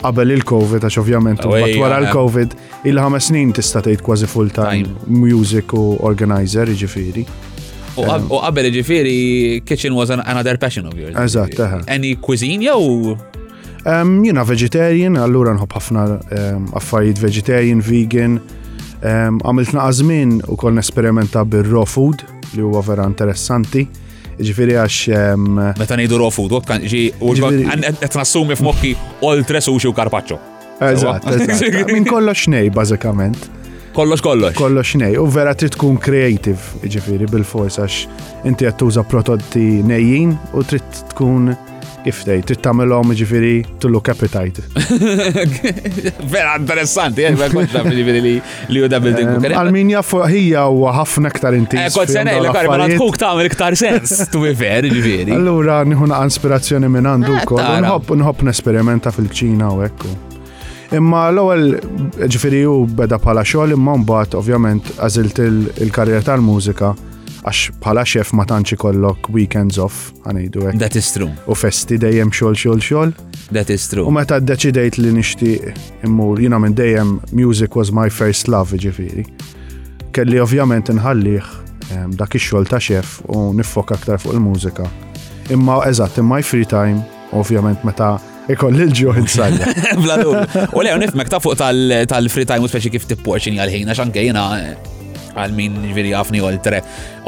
qabel 0.00 0.32
il-Covid, 0.38 0.82
għax 0.88 0.98
ovvjament, 1.02 1.44
wara 1.46 1.98
il-Covid, 2.04 2.54
eh. 2.54 2.88
il-ħames 2.90 3.28
snin 3.30 3.52
tista' 3.56 3.82
tgħid 3.84 4.02
kważi 4.06 4.30
full-time 4.30 4.94
music 5.12 5.74
u 5.76 6.00
organizer 6.08 6.70
ġifiri. 6.82 7.26
Eh. 7.26 8.02
U 8.02 8.40
qabel 8.40 8.70
ġifiri, 8.72 9.18
kitchen 9.66 9.96
was 9.98 10.10
another 10.14 10.56
passion 10.62 10.88
of 10.90 10.94
yours. 10.98 11.14
Eżatt, 11.20 11.58
eh. 11.58 11.78
Any 11.96 12.14
cuisine 12.22 12.66
jew? 12.68 13.16
Jina 14.26 14.42
vegetarian, 14.44 15.16
allura 15.16 15.54
nħobb 15.56 15.76
ħafna 15.78 16.06
affarijiet 16.78 17.22
vegetarian, 17.22 17.80
vegan, 17.80 18.36
għamilt 19.00 19.72
naqazmin 19.76 20.36
u 20.52 20.56
kol 20.60 20.74
nesperimenta 20.76 21.46
bil-raw 21.48 21.86
food 21.88 22.24
li 22.56 22.64
huwa 22.66 22.82
vera 22.84 23.06
interessanti. 23.08 23.86
Ġifiri 24.40 24.74
għax. 24.80 24.98
Meta 25.76 25.96
nejdu 26.00 26.18
raw 26.20 26.30
food, 26.32 26.54
kan 26.66 26.82
ġi, 26.88 27.08
għet 27.20 28.12
f'mokki 28.12 28.94
oltre 29.26 29.60
sushi 29.60 29.90
u 29.90 29.94
karpaccio. 29.96 30.38
Eżatt, 30.80 31.26
minn 31.92 32.06
kollox 32.08 32.46
nej, 32.48 32.70
bazzikament. 32.72 33.36
Kollox 33.92 34.22
kollox. 34.24 34.54
Kollox 34.56 34.94
nej, 34.96 35.18
u 35.20 35.26
vera 35.28 35.52
trid 35.54 35.74
tkun 35.74 35.98
creative, 36.00 36.62
ġifiri, 36.86 37.28
bil-fors 37.28 37.76
għax 37.82 38.46
inti 38.48 38.68
għattuża 38.70 39.04
prodotti 39.10 39.82
nejjin 39.84 40.32
u 40.56 40.64
trid 40.64 41.02
tkun 41.12 41.52
kif 42.04 42.22
tgħid, 42.24 42.46
trid 42.50 42.60
tagħmelhom 42.64 43.12
ġifieri 43.16 43.54
look 43.90 44.08
appetite. 44.12 44.62
Vera 46.32 46.56
interessanti, 46.58 47.24
jekk 47.26 47.38
ma 47.42 47.48
kontx 47.52 47.72
taf 47.74 47.90
li 47.90 48.36
hu 48.78 48.84
huda 48.86 49.00
building. 49.04 49.48
Għal-min 49.50 49.92
jafu 49.94 50.22
hija 50.30 50.64
huwa 50.72 50.94
ħafna 51.00 51.32
aktar 51.32 51.56
inti. 51.58 51.80
Kont 51.90 52.06
eh, 52.06 52.14
se 52.14 52.24
ngħidlek 52.24 52.72
ma' 52.72 52.88
tkuk 52.94 53.20
tagħmel 53.20 53.50
iktar 53.50 53.76
sens, 53.80 54.26
tu 54.32 54.42
ver 54.46 54.88
ġifieri. 54.90 55.34
Allura 55.36 55.82
nieħu 55.88 56.10
inspirazzjoni 56.22 56.88
minn 56.90 57.10
għandu 57.14 57.34
eh, 57.36 57.44
wkoll, 57.44 57.68
nħobb 57.84 58.16
nħobb 58.24 58.48
nesperimenta 58.50 59.12
fil-Ċina 59.14 59.70
u 59.76 59.84
hekk. 59.86 60.16
Imma 60.98 61.28
l-ewwel 61.30 61.76
ġifieri 62.26 62.64
hu 62.66 62.80
beda 62.98 63.20
bħala 63.22 63.44
xogħol 63.46 63.76
imma 63.76 63.94
mbagħad 64.02 64.38
ovvjament 64.40 64.96
għażilt 64.96 65.44
il-karriera 65.44 65.52
tal-mużika. 65.76 65.84
il 65.84 65.94
karriera 65.94 66.28
tal 66.32 66.40
mużika 66.48 67.08
għax 67.44 67.70
bħala 67.80 68.02
xef 68.04 68.32
ma 68.36 68.44
tantx 68.48 68.76
ikollok 68.76 69.30
weekends 69.32 69.78
off 69.80 70.10
għanidu 70.28 70.66
hekk. 70.66 70.80
That 70.82 70.96
is 70.98 71.08
true. 71.14 71.32
U 71.48 71.56
festi 71.56 71.96
dejjem 72.02 72.32
xogħol 72.34 72.58
xogħol 72.58 72.84
xogħol. 72.84 73.14
That 73.56 73.72
is 73.72 73.88
true. 73.90 74.04
U 74.08 74.12
meta 74.14 74.40
ddeċidejt 74.42 74.98
li 75.00 75.12
nixtieq 75.16 76.06
immur 76.06 76.40
jiena 76.42 76.60
minn 76.60 76.76
dejjem 76.76 77.14
music 77.32 77.76
was 77.80 77.92
my 77.94 78.10
first 78.12 78.48
love 78.52 78.76
ġifiri. 78.76 79.24
Kelli 80.12 80.40
ovvjament 80.42 80.90
inħallih 80.92 81.52
dak 82.18 82.36
ix-xogħol 82.38 82.68
ta' 82.70 82.80
xef 82.82 83.20
u 83.34 83.42
nifok 83.56 83.94
aktar 83.96 84.20
fuq 84.22 84.36
il-mużika. 84.36 84.84
Imma 85.54 85.80
eżatt, 85.88 86.20
imma 86.22 86.38
free 86.46 86.66
time, 86.70 87.00
ovvjament 87.34 87.82
meta 87.88 88.12
ikolli 88.50 88.84
l-ġuħ 88.88 89.18
insajja. 89.24 89.72
Vladur. 90.02 90.42
U 90.76 90.82
le, 90.84 90.94
nifmek 91.06 91.30
ta' 91.32 91.40
fuq 91.42 91.58
tal-free 92.10 92.44
time 92.46 92.66
u 92.66 92.70
speċi 92.70 92.92
kif 92.94 93.10
tipporċini 93.10 93.62
għal-ħin, 93.62 93.90
għaxan 93.90 94.14
kejna 94.14 94.44
eh, 94.60 94.76
għal 95.36 95.54
min 95.56 95.76
ġviri 95.90 96.12
għafni 96.16 96.40
oltre 96.42 96.80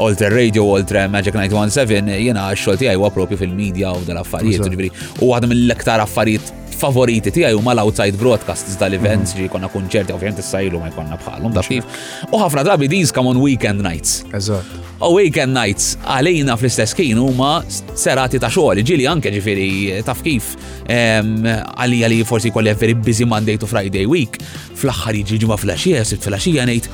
oltre 0.03 0.31
radio, 0.33 0.65
oltre 0.75 1.05
Magic 1.11 1.35
917, 1.37 2.17
jena 2.23 2.49
xol 2.57 2.79
tijaj 2.79 2.97
u 2.99 3.11
propju 3.13 3.37
fil-medja 3.43 3.93
u 3.93 4.03
dal-affarijiet, 4.07 4.67
ġviri. 4.73 4.91
U 5.23 5.31
għadam 5.35 5.53
l-aktar 5.63 6.01
affarijiet 6.03 6.51
favoriti 6.83 7.31
tijaj 7.31 7.53
u 7.55 7.61
mal 7.63 7.77
outside 7.83 8.17
broadcasts 8.19 8.73
tal-events 8.81 9.35
mm. 9.35 9.43
ġi 9.43 9.49
konna 9.53 9.69
kunċerti, 9.71 10.11
ovvijament 10.15 10.41
s-sajlu 10.43 10.79
ma 10.81 10.89
jkonna 10.91 11.19
bħalum, 11.21 11.53
da 11.55 11.61
kif. 11.67 11.85
U 12.33 12.39
ħafna 12.41 12.63
drabi 12.67 12.89
diz 12.91 13.13
come 13.15 13.29
on 13.31 13.37
weekend 13.43 13.83
nights. 13.85 14.23
Eżat. 14.35 14.73
U 15.05 15.13
weekend 15.19 15.53
nights 15.55 15.93
għalina 16.01 16.57
fl-istess 16.59 16.95
kien 16.97 17.21
huma 17.21 17.55
serati 17.93 18.41
ta' 18.41 18.49
xogħol, 18.51 18.81
ġili 18.89 19.05
anke 19.09 19.31
ġifiri 19.33 19.69
taf 20.07 20.23
kif 20.25 20.53
għalli 20.89 22.01
għalli 22.07 22.19
forsi 22.27 22.51
kolli 22.55 22.73
għafiri 22.73 22.97
busy 23.05 23.27
Monday 23.29 23.59
to 23.61 23.69
Friday 23.69 24.09
week, 24.09 24.41
fl-axħar 24.73 25.19
jiġi 25.21 25.43
ġuma 25.45 25.59
fl-axija, 25.61 26.01
sibt 26.09 26.25
fl-axija 26.27 26.65
ngħid 26.67 26.89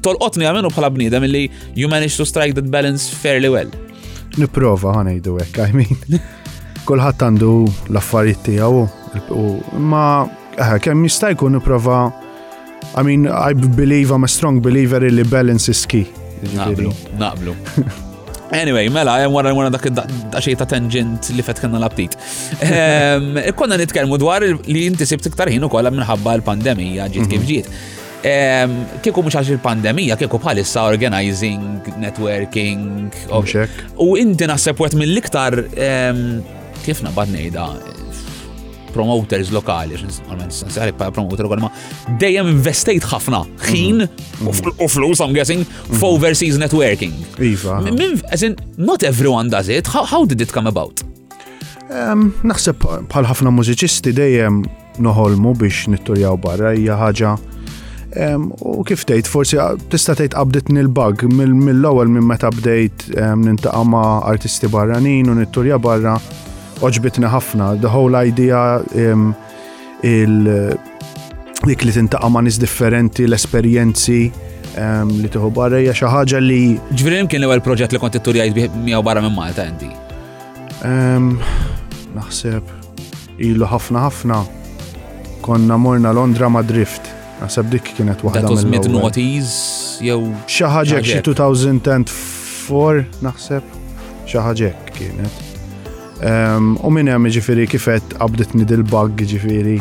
tolqotni 0.04 0.48
għamenu 0.50 0.70
bħala 0.76 0.90
bniedem 0.92 1.24
li 1.32 1.46
you 1.76 1.88
manage 1.88 2.18
to 2.20 2.26
strike 2.28 2.54
that 2.60 2.68
balance 2.70 3.08
fairly 3.24 3.48
well. 3.48 3.70
Niprofa 4.38 4.98
ħanejdu 4.98 5.38
hekk, 5.46 5.68
I 5.70 5.74
mean. 5.74 6.04
Kulħadd 6.88 7.22
għandu 7.24 7.52
l-affarijiet 7.94 8.42
tiegħu 8.44 8.82
Ma 9.80 10.02
eh, 10.58 10.74
kemm 10.84 11.06
jista' 11.08 11.30
jkun 11.32 11.54
niprofa 11.56 12.00
I 13.00 13.04
mean, 13.08 13.30
I 13.32 13.54
believe 13.56 14.12
I'm 14.12 14.26
a 14.26 14.28
strong 14.28 14.60
believer 14.60 15.06
in 15.08 15.16
the 15.16 15.24
balance 15.24 15.72
is 15.72 15.86
key. 15.86 16.04
Naqblu, 16.58 16.92
naqblu. 17.16 17.56
Anyway, 18.54 18.88
mela, 18.90 19.18
jem 19.18 19.34
wara 19.34 19.50
wara 19.58 19.72
dak 19.74 19.86
daċej 20.30 20.60
ta' 20.62 20.68
tangent 20.70 21.32
li 21.34 21.42
fet 21.46 21.58
kanna 21.64 21.82
l-aptit. 21.82 22.14
Konna 23.60 23.80
nitkelmu 23.82 24.20
dwar 24.22 24.46
li 24.46 24.86
inti 24.86 25.08
sibt 25.10 25.26
iktar 25.26 25.50
ħin 25.50 25.66
ukoll 25.68 25.90
minħabba 25.98 26.36
l-pandemija 26.38 27.10
ġiet 27.16 27.32
kif 27.34 27.42
mhm. 27.42 27.50
ġiet. 27.50 27.84
Kieku 29.04 29.26
mhux 29.26 29.40
għax 29.42 29.50
il-pandemija, 29.58 30.20
kieku 30.22 30.38
bħalissa 30.44 30.86
organizing, 30.92 31.82
networking. 31.98 33.10
U 33.98 34.14
inti 34.22 34.46
naħseb 34.48 34.78
wet 34.86 35.00
mill-iktar 35.02 35.58
kif 36.86 37.02
nabad 37.04 37.34
ngħidha 37.34 37.68
promoters 38.94 39.52
lokali, 39.54 39.98
promoter 41.14 41.48
ma 41.60 41.70
dejjem 42.20 42.50
investejt 42.54 43.06
ħafna 43.10 43.40
ħin 43.68 44.04
mhm. 44.06 44.52
u 44.52 44.88
flus, 44.90 45.24
I'm 45.24 45.34
guessing, 45.36 45.64
mhm. 45.66 46.00
f'overseas 46.00 46.60
networking. 46.62 47.14
Iva. 47.40 47.82
As 48.32 48.44
in, 48.44 48.56
not 48.78 49.04
everyone 49.04 49.50
does 49.50 49.68
it. 49.70 49.88
How, 49.94 50.04
how 50.06 50.26
did 50.26 50.42
it 50.42 50.54
come 50.54 50.70
about? 50.70 51.04
Naħseb 52.44 52.86
bħal 53.12 53.28
ħafna 53.30 53.52
mużiċisti 53.54 54.14
dejjem 54.18 54.64
noħolmu 55.04 55.52
biex 55.60 55.86
nitturjaw 55.96 56.40
barra 56.42 56.72
hija 56.78 56.96
ħaġa 56.98 57.34
u 58.14 58.84
kif 58.88 59.04
tgħid 59.10 59.30
forsi 59.30 59.58
tista' 59.92 60.14
tgħid 60.18 60.36
qabdit 60.38 60.68
nil-bug 60.74 61.24
mill-ewwel 61.34 62.10
minn 62.14 62.26
meta 62.30 62.50
bdejt 62.54 63.08
nintaqama' 63.42 64.22
artisti 64.30 64.70
barranin 64.74 65.30
u 65.34 65.38
nitturja 65.42 65.78
barra 65.82 66.16
oġbitni 66.84 67.30
ħafna. 67.32 67.72
The 67.82 67.90
whole 67.92 68.20
idea 68.30 68.62
um, 69.10 69.34
il 70.04 70.36
dik 71.64 71.84
li 71.88 71.92
tintaqa' 71.96 72.28
ma' 72.34 72.44
nies 72.44 72.58
differenti, 72.60 73.24
l-esperjenzi 73.30 74.20
um, 74.76 75.08
li 75.24 75.30
tieħu 75.32 75.50
barra 75.56 75.80
xi 75.84 76.06
ħaġa 76.16 76.38
li. 76.44 76.62
Ġifieri 76.92 77.18
kien 77.32 77.40
l-ewwel 77.46 77.62
proġett 77.66 77.92
li 77.96 78.00
kont 78.04 78.14
jgħid 78.20 78.68
miegħu 78.84 79.02
barra 79.08 79.22
minn 79.24 79.36
Malta 79.38 79.62
inti? 79.70 79.90
Um, 80.84 81.26
naħseb 82.16 82.66
ilu 83.44 83.66
ħafna 83.72 83.98
ħafna 84.10 84.38
konna 85.44 85.76
morna 85.80 86.10
Londra 86.14 86.48
ma' 86.52 86.64
drift. 86.68 87.04
Naħseb 87.44 87.66
dik 87.76 87.86
kienet 87.98 88.20
waħda. 88.24 88.36
That 88.44 88.52
was 88.52 88.64
mid 88.68 88.86
noughties 88.92 89.52
jew. 90.04 90.22
Xi 90.48 90.66
ħaġa 90.74 90.98
xi 91.06 91.18
2004 91.24 93.08
naħseb 93.24 93.64
xi 94.28 94.38
ħaġa 94.50 94.72
kienet. 94.96 95.43
U 96.84 96.92
minn 96.94 97.10
hemm 97.12 97.28
ġifiri 97.36 97.66
kifet 97.70 98.14
qabditni 98.20 98.64
dil-bug 98.70 99.18
ġifiri 99.32 99.78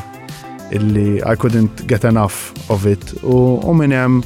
illi 0.75 1.09
I 1.21 1.35
couldn't 1.39 1.83
get 1.87 2.05
enough 2.09 2.51
of 2.73 2.87
it. 2.89 3.13
U 3.23 3.75
minn 3.77 3.95
hemm 3.95 4.23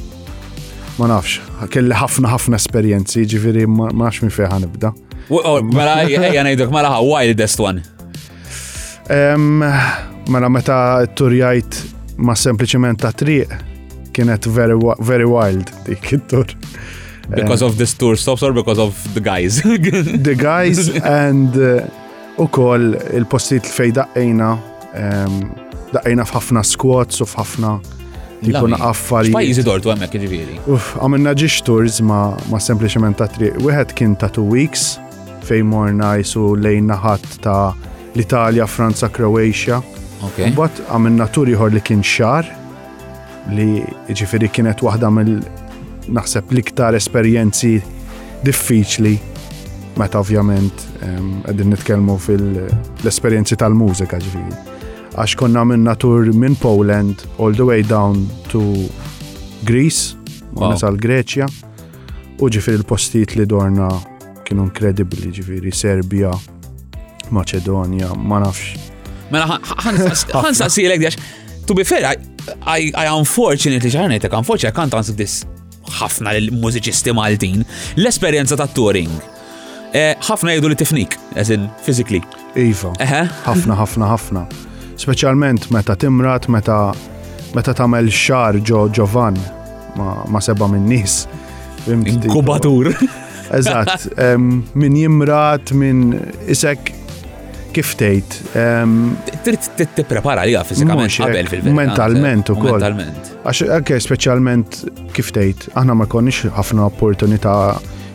ma 0.97 1.11
nafx, 1.13 1.35
kelli 1.73 1.93
ħafna 1.97 2.31
ħafna 2.33 2.57
esperienzi 2.61 3.27
ġifiri 3.29 3.67
ma 3.69 3.91
nafx 3.93 4.23
minn 4.25 4.33
feħan 4.33 4.57
ħanibda. 4.63 4.93
Oh, 5.29 5.59
mela 5.61 5.99
ejja 6.07 6.45
ngħidlek 6.47 6.73
mela 6.73 6.95
ħa 6.95 7.03
wildest 7.05 7.61
one. 7.61 7.83
Mela 10.33 10.51
meta 10.51 10.79
turjajt 11.19 11.83
ma 12.17 12.33
sempliciment 12.35 13.03
ta' 13.03 13.13
triq 13.13 13.53
kienet 14.17 14.47
very, 14.49 14.79
very 15.05 15.29
wild 15.29 15.69
dik 15.85 16.15
it-tur. 16.17 16.49
Because 17.29 17.61
of 17.61 17.77
this 17.77 17.93
tour 17.93 18.17
stops 18.17 18.43
or 18.43 18.55
because 18.55 18.79
of 18.79 18.97
the 19.13 19.21
guys? 19.21 19.61
the 20.29 20.35
guys 20.39 20.89
and 21.03 21.57
uh, 21.59 21.83
u 22.39 22.47
koll 22.53 22.95
il-postijiet 23.17 23.69
fejn 23.73 23.95
daqqejna, 24.01 24.49
daqqejna 25.95 26.25
f'ħafna 26.29 26.63
squats 26.69 27.21
u 27.25 27.29
f'ħafna 27.29 27.73
jikun 28.45 28.75
affari. 28.77 29.33
Pajjiżi 29.33 29.65
dortu 29.65 29.93
hemmhekk 29.93 30.21
ġiviri. 30.27 30.59
Uff, 30.75 30.97
għamilna 31.01 31.33
ġiġ 31.41 31.57
tours 31.67 32.03
ma, 32.05 32.21
ma 32.53 32.61
sempliċement 32.61 33.17
ta' 33.23 33.31
triq. 33.33 33.57
Wieħed 33.65 33.97
kien 33.97 34.17
ta' 34.21 34.29
two 34.33 34.45
weeks 34.45 34.97
fejn 35.47 35.69
morna 35.71 36.17
jisu 36.21 36.51
lejn 36.61 36.91
naħat 36.91 37.27
ta' 37.45 37.73
l-Italja, 38.17 38.67
Franza, 38.69 39.09
Kroatja. 39.13 39.81
Okay. 40.31 40.53
Mbagħad 40.53 40.85
għamilna 40.93 41.29
tur 41.33 41.49
ieħor 41.53 41.73
li 41.75 41.83
kien 41.85 42.03
xar 42.05 42.49
li 43.57 43.85
ġifieri 44.11 44.49
kienet 44.53 44.85
waħda 44.85 45.11
mill 45.13 45.41
naħseb 46.17 46.53
l-iktar 46.53 46.97
esperjenzi 47.01 47.79
diffiċli 48.45 49.15
meta 49.99 50.19
ovvjament 50.21 50.73
ehm, 51.05 51.31
għedin 51.49 51.73
nitkelmu 51.73 52.17
fil-esperienzi 52.21 53.57
tal-mużika 53.59 54.21
ġviri. 54.23 54.75
Għax 55.17 55.37
konna 55.41 55.63
minn 55.65 55.89
tur 56.01 56.29
minn 56.37 56.57
Poland 56.61 57.25
all 57.41 57.57
the 57.57 57.65
way 57.65 57.83
down 57.85 58.27
to 58.53 58.63
Greece, 59.65 60.15
wow. 60.53 60.75
nasal 60.77 60.99
Greċja, 61.01 61.49
u 62.41 62.49
ġifiri 62.53 62.83
l-postijiet 62.83 63.37
li 63.41 63.47
dorna 63.49 63.89
kienu 64.47 64.67
inkredibli 64.69 65.33
ġifiri 65.35 65.73
Serbia, 65.75 66.31
Macedonia, 67.35 68.13
ma 68.15 68.43
nafx. 68.45 68.77
Mela, 69.33 69.57
ħan 69.59 70.55
saqsilek 70.55 71.01
diax, 71.03 71.17
to 71.67 71.75
be 71.75 71.83
fair, 71.89 72.13
I, 72.69 72.93
unfortunately, 73.09 73.91
ġaħanetek, 73.91 74.37
unfortunately, 74.39 74.71
I 74.77 74.77
can't 74.77 74.95
answer 75.01 75.17
this 75.17 75.41
ħafna 75.97 76.35
l-mużiċisti 76.37 77.15
Maltin, 77.15 77.65
l-esperienza 77.99 78.55
ta' 78.59 78.69
touring 78.69 79.11
Eh, 79.95 80.15
ħafna 80.19 80.55
jgħidu 80.55 80.69
li 80.73 80.79
tifnik, 80.81 81.17
as 81.39 81.53
in 81.53 81.69
physically. 81.85 82.23
Iva. 82.59 82.93
Ħafna, 83.01 83.77
ħafna, 83.79 84.09
ħafna. 84.15 84.47
Speċjalment 84.99 85.71
meta 85.75 85.95
timrat, 86.01 86.49
meta 86.51 86.79
meta 87.55 87.73
tagħmel 87.77 88.09
xar 88.13 88.59
ġo 88.67 88.87
Giovan 88.93 89.37
ma 90.01 90.41
seba 90.43 90.69
minn 90.69 90.89
nies. 90.91 91.23
Inkubatur. 91.87 92.91
Eżatt, 93.57 94.09
minn 94.43 94.97
jimrat, 94.99 95.71
minn 95.79 96.17
isek 96.51 96.91
kif 97.77 97.95
tejt. 97.97 98.41
Trid 99.47 99.71
tipprepara 99.95 100.45
liha 100.49 100.65
fiżikament 100.67 101.15
qabel 101.15 101.49
fil-verità. 101.53 101.77
Mentalment 101.79 102.51
ukoll. 102.55 102.75
Mentalment. 102.75 103.35
Għax 103.47 103.67
anke 103.79 104.01
speċjalment 104.03 104.83
kif 105.17 105.31
tejt, 105.37 105.69
aħna 105.79 105.95
ma 106.03 106.09
konniex 106.11 106.51
ħafna 106.59 106.89
opportunità 106.91 107.55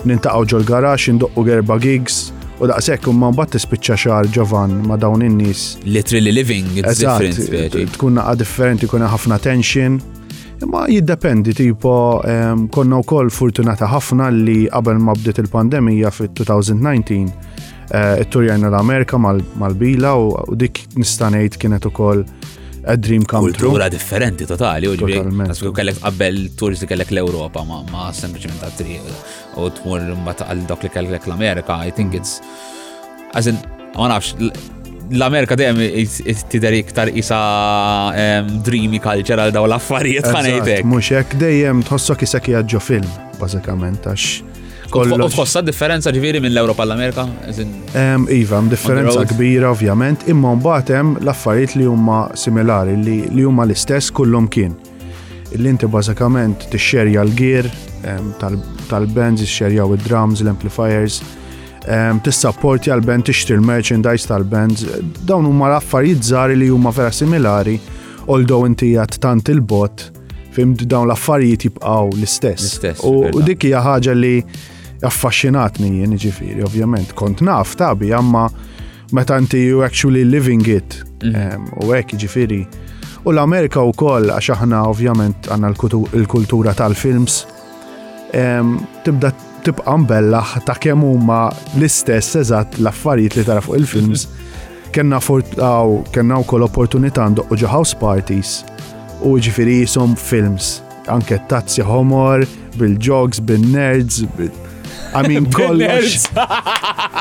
nintaqgħu 0.10 0.48
ġol 0.52 0.66
garax 0.70 1.10
indoqqu 1.14 1.44
gerba 1.48 1.78
gigs 1.84 2.32
u 2.62 2.70
daqshekk 2.70 3.10
man 3.16 3.34
mbagħad 3.34 3.56
tispiċċa 3.56 3.98
xar 4.04 4.30
Ġovan 4.36 4.74
ma 4.88 4.98
dawn 5.02 5.24
in-nies. 5.26 5.78
Literally 5.84 6.32
living 6.34 6.68
it's 6.78 7.02
different. 7.02 7.76
Tkun 7.96 8.18
naqqa 8.20 8.36
differenti, 8.44 8.86
kuna 8.90 9.10
ħafna 9.12 9.40
tension. 9.42 10.00
Imma 10.62 10.84
jiddependi 10.92 11.56
tipo 11.58 11.94
konna 12.74 13.00
wkoll 13.02 13.32
fortunata 13.34 13.90
ħafna 13.90 14.30
li 14.36 14.60
qabel 14.70 15.00
ma 15.02 15.16
bdiet 15.18 15.42
il-pandemija 15.42 16.12
fit-2019 16.14 17.32
eh, 17.90 18.22
it-turjajna 18.26 18.70
l-Amerika 18.70 19.18
mal-bila 19.20 20.14
u 20.18 20.54
dik 20.58 20.84
nistanejt 21.02 21.58
kienet 21.62 21.90
ukoll 21.90 22.22
a 22.90 22.96
dream 22.98 23.26
come 23.26 23.50
true. 23.54 23.68
Kultura 23.70 23.90
differenti 23.94 24.46
totali, 24.50 24.88
u 24.90 24.94
ġbik. 24.98 25.70
Kellek 25.78 26.00
qabel 26.02 26.44
turisti 26.58 26.88
kellek 26.90 27.12
l-Europa, 27.14 27.66
ma 27.66 28.10
sempliciment 28.14 28.62
għad 28.66 28.78
triq 28.80 29.12
u 29.58 29.70
tmur 29.70 30.04
taqal 30.38 30.62
dak 30.68 30.84
li 30.84 30.90
kellek 30.92 31.26
l-Amerika, 31.28 31.80
I 31.86 31.92
think 31.92 32.16
it's. 32.16 32.40
Għazin, 33.36 33.58
ma 33.98 34.10
nafx, 34.12 34.34
l-Amerika 35.12 35.56
dejjem 35.60 35.82
tideri 36.52 36.82
iktar 36.86 37.10
isa 37.20 37.40
dreamy 38.66 39.00
culture 39.04 39.40
għal 39.44 39.56
daw 39.56 39.68
l-affarijiet 39.68 40.28
ħanejtek. 40.30 40.88
Mhux 40.88 41.12
hekk 41.18 41.36
dejjem 41.42 41.84
tħossok 41.88 42.24
isek 42.28 42.52
jaġġo 42.56 42.82
film, 42.84 43.12
bażikament 43.42 44.08
għax 44.12 44.48
kollu. 44.92 45.28
Tħossa 45.32 45.64
differenza 45.68 46.12
ġviri 46.16 46.40
minn 46.44 46.52
l-Europa 46.56 46.84
l-Amerika? 46.88 47.28
Iva, 48.32 48.64
differenza 48.72 49.26
kbira 49.34 49.72
ovvjament, 49.74 50.28
imma 50.32 50.56
mbagħad 50.60 50.96
hemm 50.98 51.14
l-affarijiet 51.26 51.76
li 51.82 51.88
huma 51.92 52.24
similari 52.40 52.96
li 53.04 53.44
huma 53.44 53.68
l-istess 53.68 54.12
kullum 54.16 54.48
kien. 54.52 54.76
Il-li 55.52 55.68
inti 55.74 55.88
bażikament 55.92 56.70
tixxerja 56.72 57.24
l-gier, 57.28 57.68
tal-bands, 58.90 59.42
ixxerjaw 59.44 59.94
id-drums, 59.96 60.42
l-amplifiers, 60.44 61.22
tis-supporti 62.26 62.92
għal-band, 62.94 63.28
tixtri 63.30 63.58
l-merchandise 63.60 64.30
tal-bands, 64.30 64.86
dawn 65.28 65.48
huma 65.50 65.70
l-affarijiet 65.74 66.26
żgħar 66.32 66.56
li 66.58 66.70
huma 66.72 66.94
vera 66.96 67.12
similari, 67.14 67.78
although 68.28 68.68
inti 68.70 68.94
għat 69.02 69.20
tant 69.24 69.52
il-bot, 69.54 70.10
fim 70.56 70.74
dawn 70.82 71.10
l-affarijiet 71.10 71.68
jibqaw 71.70 72.12
l-istess. 72.12 72.80
U 73.06 73.42
dik 73.46 73.68
hija 73.70 73.84
ħaġa 73.86 74.18
li 74.20 74.36
affaxxinatni 75.06 75.94
jien 76.02 76.18
ġifiri, 76.26 76.62
ovvjament, 76.66 77.16
kont 77.18 77.42
naf 77.48 77.78
tabi, 77.80 78.12
amma 78.14 78.48
meta 79.12 79.38
inti 79.42 79.60
you 79.60 79.82
actually 79.84 80.24
living 80.24 80.68
it, 80.70 81.02
mhm. 81.24 81.72
u 81.84 81.92
hekk 81.94 82.16
ġifiri. 82.22 82.64
U 83.26 83.30
l-Amerika 83.34 83.82
u 83.86 83.94
koll, 83.94 84.32
għax 84.34 84.54
aħna 84.56 84.84
ovvjament 84.90 85.50
għanna 85.54 85.74
l-kultura 85.76 86.74
tal-films, 86.74 87.42
tibda 88.32 89.32
tibqa' 89.64 89.98
mbella 89.98 90.44
ta' 90.66 90.74
kemm 90.80 91.02
huma 91.04 91.50
l-istess 91.78 92.36
eżatt 92.40 92.80
l-affarijiet 92.82 93.36
li 93.36 93.44
tara 93.46 93.62
fuq 93.62 93.76
il-films. 93.78 94.28
Kenna 94.92 95.20
fortaw, 95.24 96.04
kenna 96.12 96.40
wkoll 96.44 96.66
opportunità 96.66 97.28
ndoqqu 97.30 97.62
ġo 97.62 97.70
house 97.72 97.96
parties 97.96 98.64
u 99.24 99.38
ġifieri 99.40 99.84
jisom 99.84 100.16
films 100.18 100.80
anke 101.12 101.38
tazzi 101.50 101.84
homor, 101.86 102.44
bil-jogs, 102.80 103.40
bil-nerds, 103.44 104.24
bil, 104.24 104.28
-jogs, 104.28 104.28
bil 104.38 104.50
nerds 104.50 104.70
I 105.14 105.28
mean, 105.28 105.48
kollox. 105.58 106.30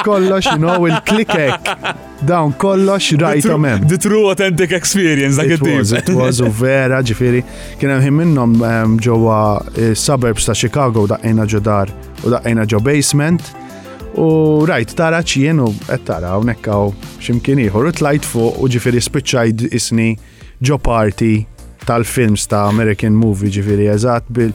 kollox, 0.02 0.44
you 0.52 0.58
know, 0.58 0.86
il-klikek. 0.86 1.60
Dawn 2.26 2.54
kollox 2.56 3.10
right 3.12 3.20
rajtom 3.20 3.64
hemm. 3.64 3.86
The 3.86 3.96
true 3.96 4.24
authentic 4.30 4.70
experience 4.70 5.38
like 5.42 5.50
it-tim. 5.52 5.80
It 5.80 6.08
was 6.08 6.40
a 6.40 6.48
vera 6.60 7.00
ġifiri. 7.02 7.42
Kien 7.78 8.00
hemm 8.00 8.16
minnom 8.22 8.54
um, 8.62 8.96
ġowa 9.02 9.38
eh, 9.74 9.94
suburbs 9.94 10.46
ta' 10.46 10.54
Chicago 10.54 11.06
da' 11.06 11.16
daqqejna 11.18 11.48
ġo 11.50 11.62
dar 11.64 11.92
u 12.22 12.30
da' 12.30 12.38
daqqejna 12.38 12.68
ġo 12.74 12.80
basement. 12.84 13.42
U 14.18 14.26
rajt 14.66 14.94
tara 14.98 15.22
ċien 15.26 15.62
u 15.62 15.70
qed 15.86 16.06
tara 16.10 16.34
hawnhekk 16.36 16.70
hawn 16.72 16.94
x'imkien 17.22 17.60
ieħor 17.66 17.90
u 17.90 17.94
tlajt 18.00 18.26
fuq 18.26 18.58
u 18.62 18.70
ġifiri 18.76 19.02
spiċajd 19.06 19.68
isni 19.76 20.12
ġo 20.62 20.78
party 20.82 21.38
tal-films 21.86 22.44
ta' 22.50 22.66
American 22.70 23.16
movie 23.18 23.50
ġifiri 23.54 23.90
eżat 23.94 24.30
bil- 24.30 24.54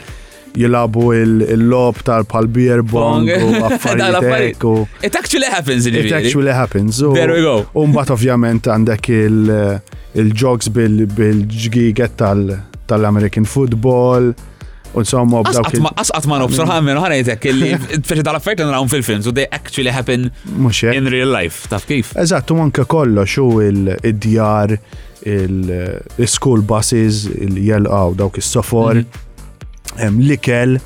jilabu 0.56 1.12
il-lob 1.14 2.00
tal-pal 2.08 2.48
beer 2.48 2.82
bong 2.84 3.28
u 3.30 3.52
affarijiet 3.68 4.56
It 5.04 5.16
actually 5.16 5.46
happens, 5.56 5.86
It 5.86 6.12
actually 6.12 6.52
happens. 6.54 6.98
There 6.98 7.32
we 7.36 7.42
go. 7.46 7.66
Umbat 7.82 8.10
ovvjament 8.16 8.68
għandek 8.72 9.12
il-jogs 9.16 10.70
bil-ġgiget 10.76 12.16
tal-American 12.90 13.46
football. 13.48 14.32
Insomma, 14.96 15.42
b'dawk. 15.44 15.76
Asqat 16.02 16.28
ma 16.32 16.38
nobsor 16.40 16.70
ħammen 16.72 16.96
ħanajtek 17.04 17.50
li 17.52 17.74
feċi 18.10 18.24
tal 18.24 18.38
għan 18.40 18.70
nrawhom 18.70 18.92
fil-film, 18.94 19.26
so 19.28 19.34
they 19.36 19.48
actually 19.52 19.92
happen 19.92 20.30
in 20.94 21.12
real 21.12 21.28
life, 21.36 21.68
taf 21.68 21.84
kif. 21.90 22.14
Eżat, 22.16 22.52
u 22.56 22.62
manka 22.62 22.86
kollo 22.88 23.26
xo 23.28 23.50
il-djar, 23.66 24.78
il-school 25.26 26.64
buses, 26.64 27.26
il-jelqaw, 27.36 28.16
dawk 28.24 28.40
is-sofor. 28.40 29.04
Mhm 29.04 29.34
l-ikel, 29.98 30.78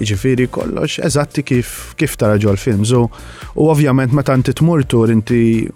ġifiri 0.00 0.46
kollox, 0.52 0.98
eżatti 1.04 1.42
kif, 1.44 1.92
kif 1.98 2.14
tara 2.20 2.36
ġol 2.40 2.58
film. 2.60 2.84
So, 2.86 3.08
u 3.58 3.68
ovvjament 3.70 4.12
ma 4.12 4.22
tanti 4.22 4.52
tmur 4.56 4.84
tur 4.86 5.10
inti 5.10 5.66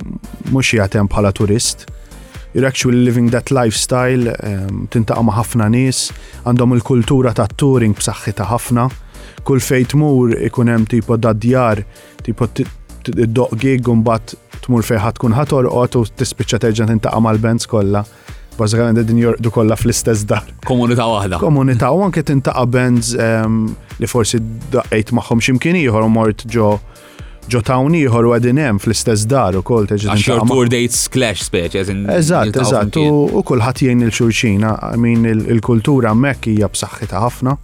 mux 0.53 0.75
jatem 0.77 1.07
bħala 1.09 1.33
turist. 1.35 1.87
You're 2.55 2.67
actually 2.69 3.03
living 3.03 3.31
that 3.33 3.51
lifestyle, 3.51 4.31
um, 4.47 4.87
tintaqa 4.87 5.25
ħafna 5.41 5.67
nis, 5.75 6.13
għandhom 6.47 6.77
il-kultura 6.79 7.33
ta' 7.35 7.49
touring 7.59 7.97
b'saħħita 7.99 8.47
ħafna. 8.53 8.87
Kull 9.45 9.61
fejt 9.61 9.97
mur 9.99 10.37
ikun 10.47 10.71
hemm 10.71 10.87
tipo 10.89 11.17
da' 11.19 11.35
djar 11.35 11.83
tipo 12.25 12.47
id-doq 12.55 13.59
gig 13.61 13.89
un 13.91 14.03
bat 14.07 14.37
tmur 14.65 14.87
fejħat 14.87 15.19
kun 15.21 15.35
ħator 15.37 15.67
u 15.69 15.85
tispiċċa 15.91 16.63
terġa' 16.69 16.89
tintaqa 16.93 17.21
mal-bands 17.21 17.67
kollha 17.69 18.05
bażikament 18.59 18.99
din 19.07 19.17
jordu 19.19 19.51
kollha 19.51 19.77
fl-istess 19.77 20.25
dar. 20.27 20.45
Komunità 20.65 21.07
waħda. 21.09 21.41
Komunità 21.43 21.91
u 21.95 22.03
anke 22.07 22.23
tintaqa' 22.27 22.67
bands 22.71 23.15
ehm, 23.15 23.69
li 24.01 24.09
forsi 24.11 24.41
daqqejt 24.75 25.13
magħhom 25.19 25.43
x'imkien 25.45 25.79
ieħor 25.83 26.09
mort 26.11 26.47
ġo 26.49 26.75
ġo 27.51 27.61
tawni 27.61 27.99
ieħor 28.07 28.31
għadin 28.39 28.61
hemm 28.63 28.79
fl-istess 28.81 29.27
dar 29.29 29.59
kol 29.69 29.89
teġi. 29.91 30.09
Għax 30.15 30.31
your 30.31 30.47
tour 30.49 30.71
dates 30.73 31.07
clash 31.13 31.45
speċi. 31.49 31.85
Eżatt, 32.19 32.57
eżat, 32.63 32.99
u 33.03 33.43
kulħadd 33.47 33.85
jgħin 33.85 34.07
il-xulxin, 34.09 34.65
min 35.05 35.29
il-kultura 35.35 36.15
hemmhekk 36.15 36.53
hija 36.55 36.71
b'saħħitha 36.73 37.25
ħafna. 37.27 37.57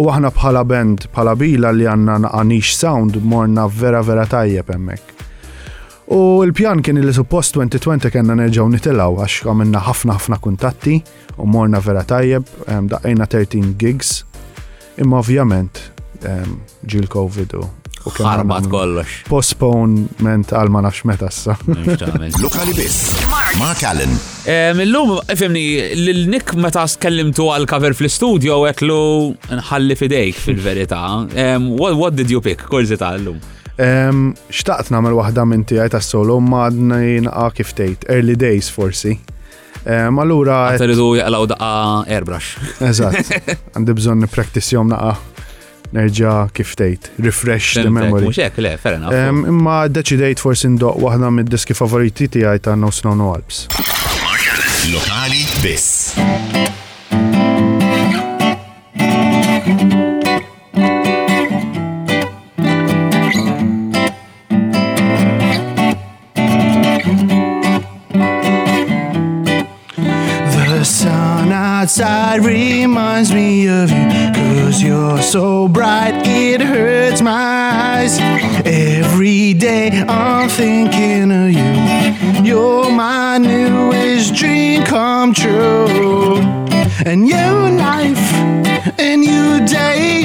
U 0.00 0.08
aħna 0.10 0.32
bħala 0.34 0.62
band, 0.66 1.04
bħala 1.14 1.34
bila 1.38 1.70
li 1.72 1.86
għanna 1.86 2.32
għanix 2.40 2.74
sound, 2.80 3.20
morna 3.32 3.68
vera 3.70 4.00
vera 4.02 4.24
tajjeb 4.26 4.72
hemmhekk. 4.74 5.12
U 6.04 6.20
l-pjan 6.44 6.82
kien 6.84 6.98
li 7.00 7.14
suppost 7.16 7.56
2020 7.56 8.10
kena 8.12 8.34
nerġaw 8.36 8.66
nitilaw 8.68 9.14
għax 9.24 9.46
għamilna 9.48 9.80
ħafna 9.86 10.16
ħafna 10.18 10.36
kuntatti 10.44 10.98
u 11.40 11.46
morna 11.48 11.80
vera 11.80 12.02
tajjeb, 12.04 12.44
daqqajna 12.68 13.28
13 13.32 13.70
gigs. 13.80 14.18
Imma 15.00 15.22
ovvjament 15.22 15.80
ġil 16.84 17.08
COVID 17.12 17.56
u 17.60 17.64
Ħarbat 18.04 18.66
kollox. 18.68 19.22
Postponement 19.30 20.50
għal 20.52 20.68
ma 20.74 20.82
nafx 20.84 21.06
meta 21.08 21.30
issa. 21.32 21.54
Lokali 22.44 22.76
biss. 22.76 23.00
Mark 23.56 23.80
Allen. 23.88 24.12
Millum, 24.76 25.14
ifimni, 25.32 25.64
l-nik 25.96 26.52
meta 26.60 26.84
skellimtu 26.88 27.48
għal 27.54 27.64
cover 27.70 27.96
fl-studio 27.96 28.60
għeklu 28.68 29.00
nħalli 29.56 29.96
fidejk 30.02 30.44
fil-verita. 30.50 31.00
What 31.96 32.20
did 32.20 32.28
you 32.28 32.44
pick? 32.44 32.68
Kurzita 32.68 33.14
l-lum. 33.16 33.40
Xtaqt 34.50 34.90
namel 34.94 35.16
wahda 35.18 35.42
minn 35.48 35.64
tijaj 35.66 35.90
ta' 35.94 36.00
solo 36.00 36.36
ma' 36.38 36.68
naqqa 36.70 37.48
kif 37.56 37.72
tejt, 37.74 38.06
early 38.08 38.36
days 38.38 38.68
forsi. 38.70 39.16
Malura. 40.14 40.70
Għata 40.74 40.86
rridu 40.88 41.08
jgħalaw 41.18 41.48
da' 41.50 41.72
airbrush. 42.06 42.62
Eżat, 42.90 43.34
għandi 43.74 43.96
bżon 43.98 44.28
practice 44.32 44.76
jom 44.78 44.92
na' 44.94 45.16
nerġa 45.94 46.36
kif 46.56 46.76
tejt, 46.78 47.10
refresh 47.22 47.80
the 47.82 47.90
memory. 47.90 48.30
Mux 48.30 48.38
hekk, 48.40 48.62
le, 48.64 48.72
fair 48.80 48.96
enough. 49.00 49.50
Imma 49.50 49.82
deċidejt 49.90 50.42
forsi 50.46 50.70
ndoq 50.76 51.02
wahda 51.04 51.34
mid-diski 51.34 51.74
favoriti 51.78 52.30
tiegħi 52.38 52.64
ta' 52.70 52.78
No 52.78 52.94
Snow 52.94 53.18
No 53.18 53.34
Alps. 53.34 53.66
Lokali 54.92 55.46
biss. 55.64 56.14
outside 72.00 72.44
reminds 72.44 73.32
me 73.32 73.68
of 73.68 73.88
you. 73.90 74.08
Cause 74.34 74.82
you're 74.82 75.22
so 75.22 75.68
bright, 75.68 76.26
it 76.26 76.60
hurts 76.60 77.22
my 77.22 77.30
eyes. 77.30 78.18
Every 78.64 79.54
day 79.54 79.90
I'm 80.08 80.48
thinking 80.48 81.30
of 81.30 81.52
you. 81.52 82.42
You're 82.42 82.90
my 82.90 83.38
newest 83.38 84.34
dream 84.34 84.82
come 84.84 85.32
true. 85.34 86.38
And 87.06 87.28
your 87.28 87.70
life, 87.70 88.32
and 88.98 89.24
your 89.24 89.64
day, 89.66 90.24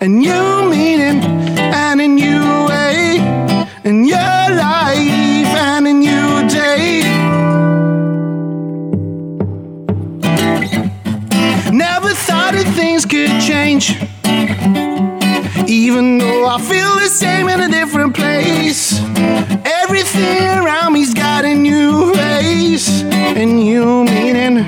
and 0.00 0.22
your 0.22 0.68
meaning, 0.68 1.20
and 1.58 2.00
a 2.00 2.06
new 2.08 2.66
way, 2.68 3.18
and 3.84 4.06
your 4.06 4.18
life. 4.56 5.11
change. 13.80 13.90
Even 15.68 16.18
though 16.18 16.46
I 16.46 16.60
feel 16.60 16.94
the 16.96 17.08
same 17.08 17.48
in 17.48 17.60
a 17.60 17.68
different 17.68 18.14
place, 18.14 18.98
everything 19.64 20.42
around 20.58 20.92
me's 20.92 21.14
got 21.14 21.44
a 21.44 21.54
new 21.54 22.12
face, 22.14 23.02
a 23.02 23.44
new 23.44 24.04
meaning, 24.04 24.58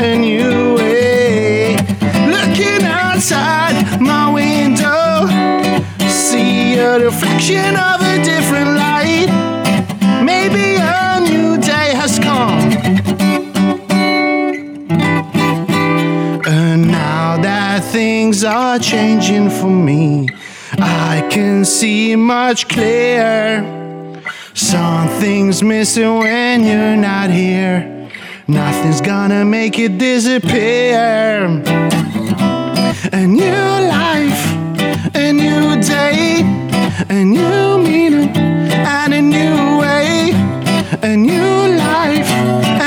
a 0.00 0.16
new 0.16 0.76
way. 0.76 1.76
Looking 2.28 2.84
outside 2.86 4.00
my 4.00 4.32
window, 4.32 5.26
see 6.08 6.74
a 6.78 6.98
reflection 6.98 7.76
of 7.76 8.00
a 8.00 8.24
different 8.24 8.70
light. 8.76 9.28
Maybe 10.24 10.76
a 10.80 11.20
new 11.20 11.58
day 11.58 11.91
things 18.32 18.44
are 18.44 18.78
changing 18.78 19.50
for 19.50 19.66
me. 19.68 20.26
I 20.78 21.22
can 21.28 21.66
see 21.66 22.16
much 22.16 22.66
clearer. 22.66 23.60
Something's 24.54 25.62
missing 25.62 26.16
when 26.18 26.64
you're 26.64 26.96
not 26.96 27.28
here. 27.28 28.08
Nothing's 28.48 29.02
gonna 29.02 29.44
make 29.44 29.78
it 29.78 29.98
disappear. 29.98 31.44
A 33.12 33.26
new 33.26 33.66
life, 34.00 34.42
a 35.14 35.30
new 35.30 35.78
day, 35.82 36.40
a 37.10 37.24
new 37.38 37.78
meaning, 37.86 38.30
and 38.98 39.12
a 39.12 39.20
new 39.20 39.78
way. 39.78 40.30
A 41.02 41.14
new 41.16 41.56
life, 41.86 42.30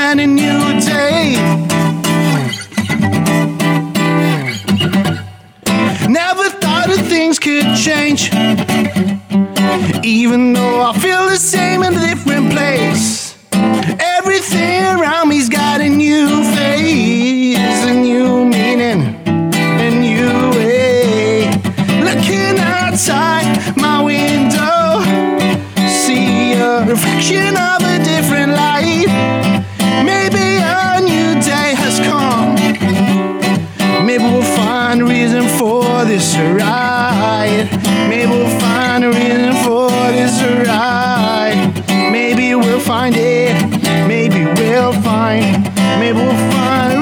and 0.04 0.20
a 0.20 0.26
new 0.26 0.65
could 7.48 7.76
change. 7.88 8.22
Even 10.22 10.42
though 10.56 10.78
I 10.82 10.90
feel 11.04 11.22
the 11.28 11.36
same 11.54 11.80
in 11.88 11.92
a 11.94 12.00
different 12.10 12.50
place, 12.50 13.36
everything 14.18 14.82
around 14.96 15.28
me's 15.28 15.48
got 15.48 15.80
a 15.80 15.88
new 15.88 16.26
face, 16.56 17.80
a 17.92 17.94
new 18.08 18.30
meaning, 18.56 19.00
a 19.86 19.88
new 20.08 20.36
way. 20.58 21.50
Looking 22.08 22.54
outside 22.78 23.46
my 23.86 23.96
window, 24.10 24.74
see 26.02 26.54
a 26.70 26.84
reflection 26.92 27.52
of 27.70 27.78
a 27.94 27.96
different 28.12 28.52
light. 28.64 29.08
Maybe 30.10 30.45
Maybe 34.06 34.22
we'll 34.22 34.40
find 34.56 35.02
a 35.02 35.04
reason 35.04 35.48
for 35.58 35.82
this 36.04 36.36
ride. 36.36 37.66
Maybe 38.08 38.30
we'll 38.30 38.60
find 38.60 39.02
a 39.04 39.08
reason 39.10 39.52
for 39.64 39.90
this 40.12 40.40
ride. 40.68 41.72
Maybe 42.12 42.54
we'll 42.54 42.78
find 42.78 43.16
it. 43.16 43.52
Maybe 44.06 44.44
we'll 44.60 44.92
find. 45.02 45.64
Maybe 45.98 46.16
we'll 46.18 46.52
find. 46.52 46.95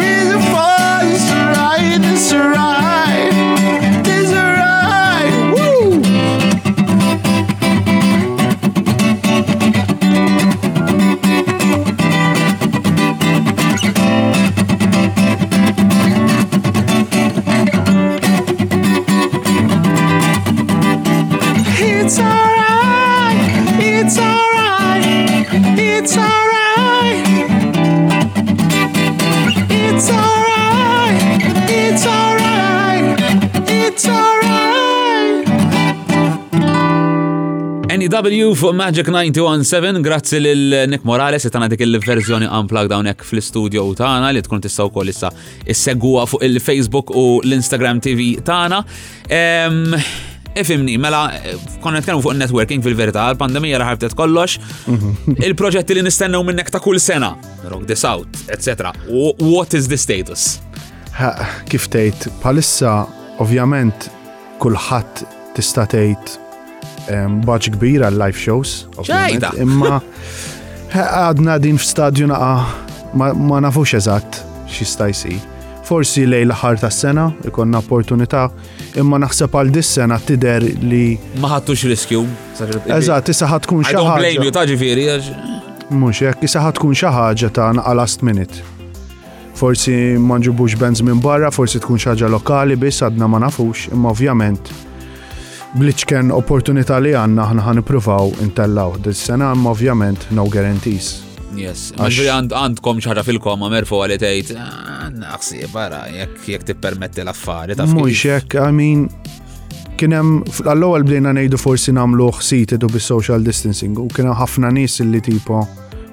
w 38.23 38.55
fuq 38.57 38.75
Magic 38.77 39.05
917, 39.09 40.01
grazzi 40.03 40.39
lil 40.41 40.75
Nick 40.89 41.03
Morales, 41.05 41.43
jtana 41.47 41.67
dik 41.69 41.81
il-verżjoni 41.83 42.47
down 42.89 43.09
ek 43.11 43.25
fl-studio 43.27 43.83
tana 43.99 44.29
li 44.31 44.41
tkun 44.45 44.61
tistaw 44.63 44.87
kol 44.95 45.09
issa 45.11 45.31
segwa 45.75 46.23
fuq 46.31 46.45
il-Facebook 46.47 47.11
u 47.11 47.41
l-Instagram 47.43 47.99
TV 48.01 48.37
tana. 48.47 48.85
Ifimni, 50.55 50.95
mela, 50.97 51.25
konna 51.83 51.99
nitkellmu 51.99 52.23
fuq 52.23 52.37
networking 52.39 52.85
fil-verità, 52.87 53.27
l-pandemija 53.35 53.83
raħartet 53.83 54.15
kollox, 54.15 54.61
mhm. 54.87 55.41
il-proġetti 55.49 55.97
li 55.99 56.07
nistennew 56.07 56.45
minnek 56.47 56.71
ta' 56.71 56.79
kull 56.79 57.03
sena, 57.03 57.33
Rock 57.67 57.89
This 57.91 58.05
Out, 58.07 58.29
etc. 58.49 58.93
What 59.11 59.75
is 59.75 59.91
the 59.91 59.99
status? 59.99 60.61
Kif 61.67 61.91
tgħid, 61.91 62.31
palissa 62.45 63.09
ovvjament 63.43 64.07
kulħadd 64.63 65.27
tista' 65.59 65.91
tgħid 65.91 66.39
baċ 67.45 67.73
kbir 67.77 68.05
l 68.09 68.19
live 68.19 68.39
shows. 68.39 68.87
ċajda! 69.05 69.51
Imma 69.63 70.01
għadna 70.95 71.59
din 71.61 71.79
f'stadju 71.81 72.29
naqa 72.31 73.17
ma 73.35 73.61
nafux 73.63 73.95
eżatt 73.99 74.41
xista 74.71 75.09
stajsi. 75.11 75.37
Forsi 75.85 76.25
lej 76.25 76.47
l-ħar 76.49 76.79
ta' 76.81 76.89
sena 76.91 77.27
ikonna 77.45 77.83
opportunità, 77.85 78.47
imma 78.97 79.19
naħseb 79.21 79.53
għal 79.53 79.73
dis 79.75 79.91
sena 79.99 80.17
tider 80.19 80.65
li. 80.83 81.19
Ma 81.43 81.61
riskju. 81.67 82.25
Eżatt, 82.89 83.29
issa 83.29 83.47
ħatkun 83.51 83.85
xaħġa. 83.85 84.01
I 84.01 84.01
don't 84.01 84.19
blame 84.23 84.45
you, 84.45 84.51
taġi 84.51 84.77
firri. 84.81 85.91
Mux, 85.93 86.23
jek 86.25 86.41
issa 86.49 86.63
ħatkun 86.65 86.97
xaħġa 86.97 87.51
ta' 87.53 87.69
naqa 87.77 87.95
last 87.95 88.23
minute. 88.25 88.65
Forsi 89.55 90.17
ma 90.19 90.39
nġubux 90.41 90.75
bands 90.81 91.03
minn 91.07 91.21
barra, 91.23 91.53
forsi 91.53 91.79
tkun 91.79 92.01
xaġa 92.01 92.27
lokali, 92.33 92.75
biss 92.81 93.05
għadna 93.07 93.29
ma 93.29 93.39
nafux, 93.45 93.87
imma 93.93 94.11
ovvjament 94.11 94.73
Bliċken 95.75 96.29
opportunità 96.31 97.01
li 97.03 97.11
għanna 97.19 97.49
ħan 97.51 97.61
ħan 97.67 97.81
ipruvaw 97.81 98.29
intellaw 98.45 98.93
dis-sena 99.03 99.49
imma 99.57 99.73
ovvjament 99.75 100.29
no 100.37 100.45
guarantees. 100.47 101.25
Yes, 101.59 101.89
għaxri 101.99 102.29
għand 102.31 102.55
għandkom 102.55 103.01
xaħra 103.03 103.25
fil-kom 103.27 103.59
ma 103.65 103.71
merfu 103.73 103.99
għalli 104.05 104.19
tejt, 104.23 104.53
ah, 104.55 105.09
naħsi, 105.11 105.65
bara, 105.75 106.05
jek 106.15 106.45
jek 106.53 106.67
ti 106.69 106.77
permetti 106.79 107.25
l-affari, 107.25 107.75
ta' 107.75 107.89
Mux, 107.91 108.07
jek, 108.23 108.55
I 108.63 108.71
mean, 108.75 109.09
kienem, 109.99 110.45
għallu 110.63 110.93
ewel 110.93 111.09
bdejna 111.11 111.35
nejdu 111.41 111.59
forsi 111.59 111.95
namlu 111.99 112.31
xsit 112.39 112.77
edu 112.79 112.93
bis-social 112.95 113.43
distancing 113.43 113.99
u 113.99 114.07
kienem 114.15 114.37
ħafna 114.39 114.71
nis 114.79 115.01
li 115.03 115.23
tipo 115.27 115.65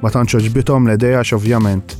ma 0.01 0.09
tantx 0.09 0.41
ġbitom 0.47 0.89
l-ideja 0.89 1.21
ovvjament 1.37 1.99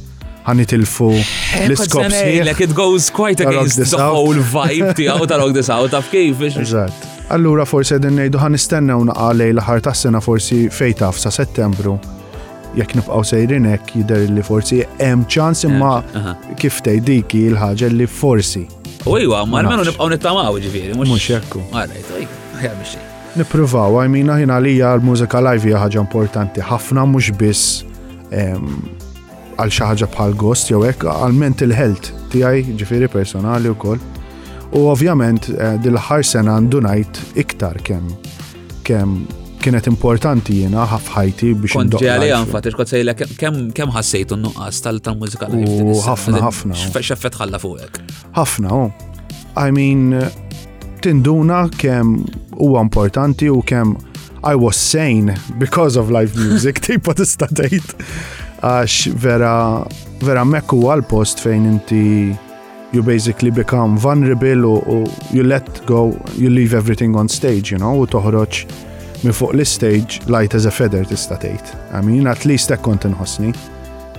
tilfu 0.66 1.14
l-iskop. 1.14 2.10
Like 2.10 2.58
it 2.66 2.74
goes 2.74 3.12
quite 3.14 3.40
against 3.46 3.78
the 3.86 4.02
whole 4.02 4.34
vibe 4.50 4.96
tiegħu 4.98 5.30
ta' 5.30 5.38
rock 5.46 5.54
this 5.54 5.70
out, 5.70 5.94
taf 5.94 6.10
kif? 6.10 6.42
Eżatt. 6.50 7.11
Allura 7.32 7.64
forsi 7.66 7.96
din 8.02 8.18
ngħidu 8.20 8.40
ħan 8.42 8.56
nistennew 8.58 9.06
naqa' 9.08 9.30
lejl 9.40 9.62
aħar 9.62 9.82
tas-sena 9.86 10.20
forsi 10.24 10.66
fejta 10.72 11.08
sa' 11.16 11.32
Settembru 11.32 11.94
jekk 12.76 12.96
nibqaw 13.00 13.24
sejrin 13.28 13.70
hekk 13.72 14.04
li 14.36 14.44
forsi 14.44 14.82
hemm 15.00 15.24
ċans 15.32 15.64
imma 15.70 15.94
kif 16.60 16.82
tgħidik 16.84 17.36
il-ħaġa 17.40 17.90
li 17.96 18.08
forsi. 18.08 18.66
U 19.08 19.16
iwa, 19.18 19.46
ma 19.48 19.62
almenu 19.64 19.88
nibqgħu 19.90 20.10
nittamaw 20.14 20.60
ġifieri, 20.66 20.94
mhux. 20.98 21.08
Mhux 21.08 21.30
hekk. 21.40 21.64
Alright, 21.72 22.14
ejja 22.62 22.76
biex. 22.80 23.00
Nippruvaw, 23.40 23.96
għajmina 24.02 24.36
ħin 24.42 24.52
għalija 24.58 24.92
l-mużika 25.00 25.40
live 25.48 25.70
hija 25.72 25.82
ħaġa 25.86 26.04
importanti 26.04 26.64
ħafna 26.68 27.08
mhux 27.14 27.32
biss 27.40 27.86
ehm, 28.36 28.90
għal 29.56 29.72
xi 29.72 29.88
ħaġa 29.94 30.12
bħal 30.18 30.36
gost 30.44 30.72
jew 30.74 30.84
hekk 30.92 31.08
għalment 31.16 31.64
il-health 31.66 32.12
tiegħi 32.36 32.68
ġifieri 32.76 33.12
personali 33.20 33.72
wkoll. 33.72 34.20
U 34.72 34.88
ovvjament 34.88 35.50
eh, 35.52 35.76
dil-ħar 35.84 36.24
sena 36.24 36.54
għandu 36.56 36.80
iktar 37.38 37.76
kemm 37.84 38.14
kemm 38.88 39.18
kienet 39.62 39.86
importanti 39.92 40.62
jena 40.64 40.86
ħafħajti 40.90 41.50
biex. 41.60 41.76
Kont 41.78 41.98
ġeħali 42.02 42.30
għan 42.34 42.48
fatir, 42.50 42.74
kot 42.80 42.90
sejla, 42.90 43.14
kem 43.20 43.92
ħassejtu 43.94 44.38
n-nuqqas 44.40 44.80
tal-mużika 44.86 45.50
U 45.52 46.00
ħafna, 46.06 46.40
ħafna. 46.48 46.78
Xeffet 46.98 47.38
ħalla 47.42 47.60
fuqek. 47.62 48.00
ħafna, 48.34 48.70
u. 48.74 49.12
I 49.66 49.70
mean, 49.76 50.16
tinduna 51.04 51.66
kem 51.78 52.22
huwa 52.58 52.82
importanti 52.88 53.52
u 53.52 53.60
kem 53.62 53.98
I 54.44 54.56
was 54.58 54.76
sane 54.80 55.36
because 55.60 56.00
of 56.00 56.10
live 56.10 56.34
music, 56.40 56.80
tipa 56.88 57.14
tista' 57.14 57.52
tgħid. 57.52 57.92
Għax 58.62 58.96
vera, 59.22 59.54
vera 60.26 60.42
mekku 60.48 60.80
għal-post 60.96 61.44
fejn 61.44 61.68
inti 61.76 62.06
you 62.94 63.02
basically 63.04 63.52
become 63.52 63.98
vulnerable 63.98 64.84
u 64.88 65.06
you 65.32 65.44
let 65.44 65.82
go, 65.86 66.12
you 66.38 66.50
leave 66.50 66.74
everything 66.78 67.16
on 67.16 67.30
stage, 67.30 67.72
you 67.72 67.78
know, 67.80 67.94
u 68.04 68.06
toħroġ 68.06 68.62
minn 69.24 69.34
fuq 69.38 69.54
l-stage 69.54 70.20
light 70.28 70.56
as 70.58 70.66
a 70.66 70.72
feather 70.74 71.06
tista' 71.06 71.38
tgħid. 71.40 71.72
I 71.94 72.02
mean, 72.02 72.28
at 72.28 72.46
least 72.50 72.72
hekk 72.74 72.84
kont 72.90 73.06
inħossni, 73.08 73.52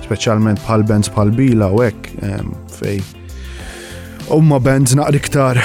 speċjalment 0.06 0.62
bħal 0.64 0.84
bands 0.88 1.10
bħal 1.12 1.32
bila 1.36 1.68
u 1.74 1.82
hekk 1.84 2.10
um, 2.30 2.52
fej. 2.80 3.02
Umma 4.32 4.60
bands 4.62 4.94
naqri 4.96 5.20
iktar 5.20 5.60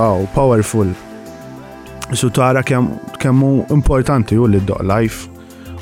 oh, 0.00 0.22
powerful. 0.34 0.88
Su 2.12 2.30
tara 2.30 2.62
kemm 2.62 2.92
kemmu 3.20 3.66
importanti 3.72 4.36
u 4.38 4.46
li 4.46 4.60
d 4.60 4.76
life 4.84 5.28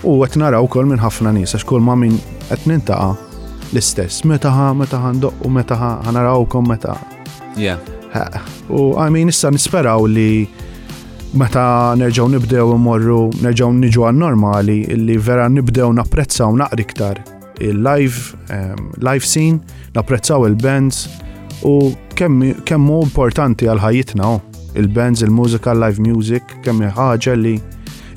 u 0.06 0.18
għet 0.24 0.38
naraw 0.40 0.66
kol 0.70 0.86
minn 0.88 1.02
ħafna 1.02 1.32
nies 1.36 1.54
għax 1.58 1.66
kull 1.68 1.82
ma 1.84 1.94
minn 1.98 2.16
għet 2.48 2.66
nintaqa' 2.70 3.31
l-istess. 3.72 4.22
Meta 4.28 4.50
ħa, 4.52 4.68
meta 4.76 4.98
ħa 5.00 5.10
ndoq 5.16 5.46
u 5.46 5.50
meta 5.52 5.76
ħa 5.80 5.90
ħanarawkom 6.08 6.68
meta. 6.68 6.96
Yeah. 7.56 7.80
U 8.72 8.90
għajmin 9.00 9.30
issa 9.32 9.50
nisperaw 9.54 10.04
li 10.08 10.46
meta 11.38 11.66
nerġaw 11.98 12.28
nibdew 12.34 12.76
morru, 12.80 13.22
nerġaw 13.42 13.72
niġu 13.78 14.04
għal-normali, 14.10 14.78
illi 14.94 15.16
vera 15.18 15.46
nibdew 15.48 15.90
napprezzaw 15.96 16.52
naqri 16.60 16.86
iktar 16.86 17.22
il-live, 17.62 18.36
um, 18.52 18.88
live 19.00 19.24
scene, 19.24 19.60
napprezzaw 19.96 20.46
il-bands 20.48 21.06
u 21.68 21.76
kemmu 22.18 22.54
kem 22.68 22.88
importanti 22.96 23.68
għal-ħajitna 23.70 24.28
oh. 24.28 24.40
il-bands, 24.76 25.22
il-mużika, 25.24 25.74
live 25.78 26.00
music, 26.02 26.58
kemm 26.64 26.88
ħaġa 26.96 27.36
li 27.38 27.56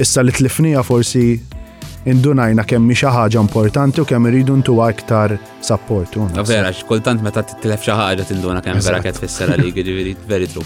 issa 0.03 0.23
li 0.25 0.31
tlifnija 0.35 0.81
forsi 0.83 1.35
indunajna 2.09 2.63
kemm 2.69 2.91
xi 2.95 3.09
ħaġa 3.09 3.41
importanti 3.41 4.01
u 4.03 4.07
kemm 4.07 4.29
iridu 4.29 4.57
ntuha 4.61 4.91
iktar 4.93 5.33
support. 5.65 6.17
Vera, 6.47 6.71
kultant 6.87 7.23
meta 7.25 7.41
titlef 7.43 7.85
xi 7.85 7.93
ħaġa 7.97 8.27
tinduna 8.29 8.61
kemm 8.65 8.81
vera 8.85 9.01
qed 9.03 9.17
tfisser 9.17 9.53
għalik, 9.55 9.79
ġifieri 9.85 10.13
veri 10.29 10.49
tru. 10.53 10.65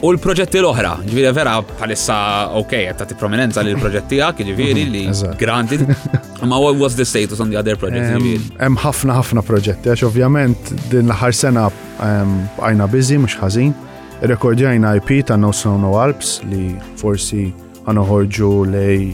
U 0.00 0.10
l-proġetti 0.14 0.56
l-oħra, 0.62 0.94
ġifieri 1.06 1.32
vera 1.36 1.54
bħalissa 1.62 2.16
ok, 2.58 2.76
qed 2.88 2.98
tagħti 3.02 3.18
prominenza 3.20 3.62
lil 3.66 3.76
proġetti 3.82 4.16
tiegħek, 4.16 4.44
ġifieri 4.50 4.86
li 4.94 5.04
granted. 5.42 5.86
Ma 6.50 6.56
what 6.58 6.78
was 6.80 6.96
the 6.96 7.04
status 7.04 7.38
on 7.38 7.50
the 7.52 7.58
other 7.60 7.76
project? 7.78 8.10
Hemm 8.58 8.80
ħafna 8.82 9.14
ħafna 9.20 9.44
proġetti 9.46 9.92
għax 9.94 10.06
ovvjament 10.10 10.72
din 10.88 11.06
l-aħħar 11.10 11.36
sena 11.38 11.68
għajna 12.02 12.90
busy 12.94 13.20
mhux 13.20 13.38
ħażin. 13.44 13.76
Rekordjajna 14.20 14.96
IP 14.98 15.20
ta' 15.30 15.38
No 15.40 15.52
Snow 15.56 15.78
No 15.80 15.94
Alps 16.00 16.40
li 16.50 16.74
forsi 17.00 17.44
ħanoħorġu 17.86 18.50
lej 18.74 19.06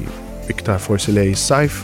iktar 0.50 0.78
forsi 0.78 1.12
lej 1.12 1.34
sajf. 1.38 1.82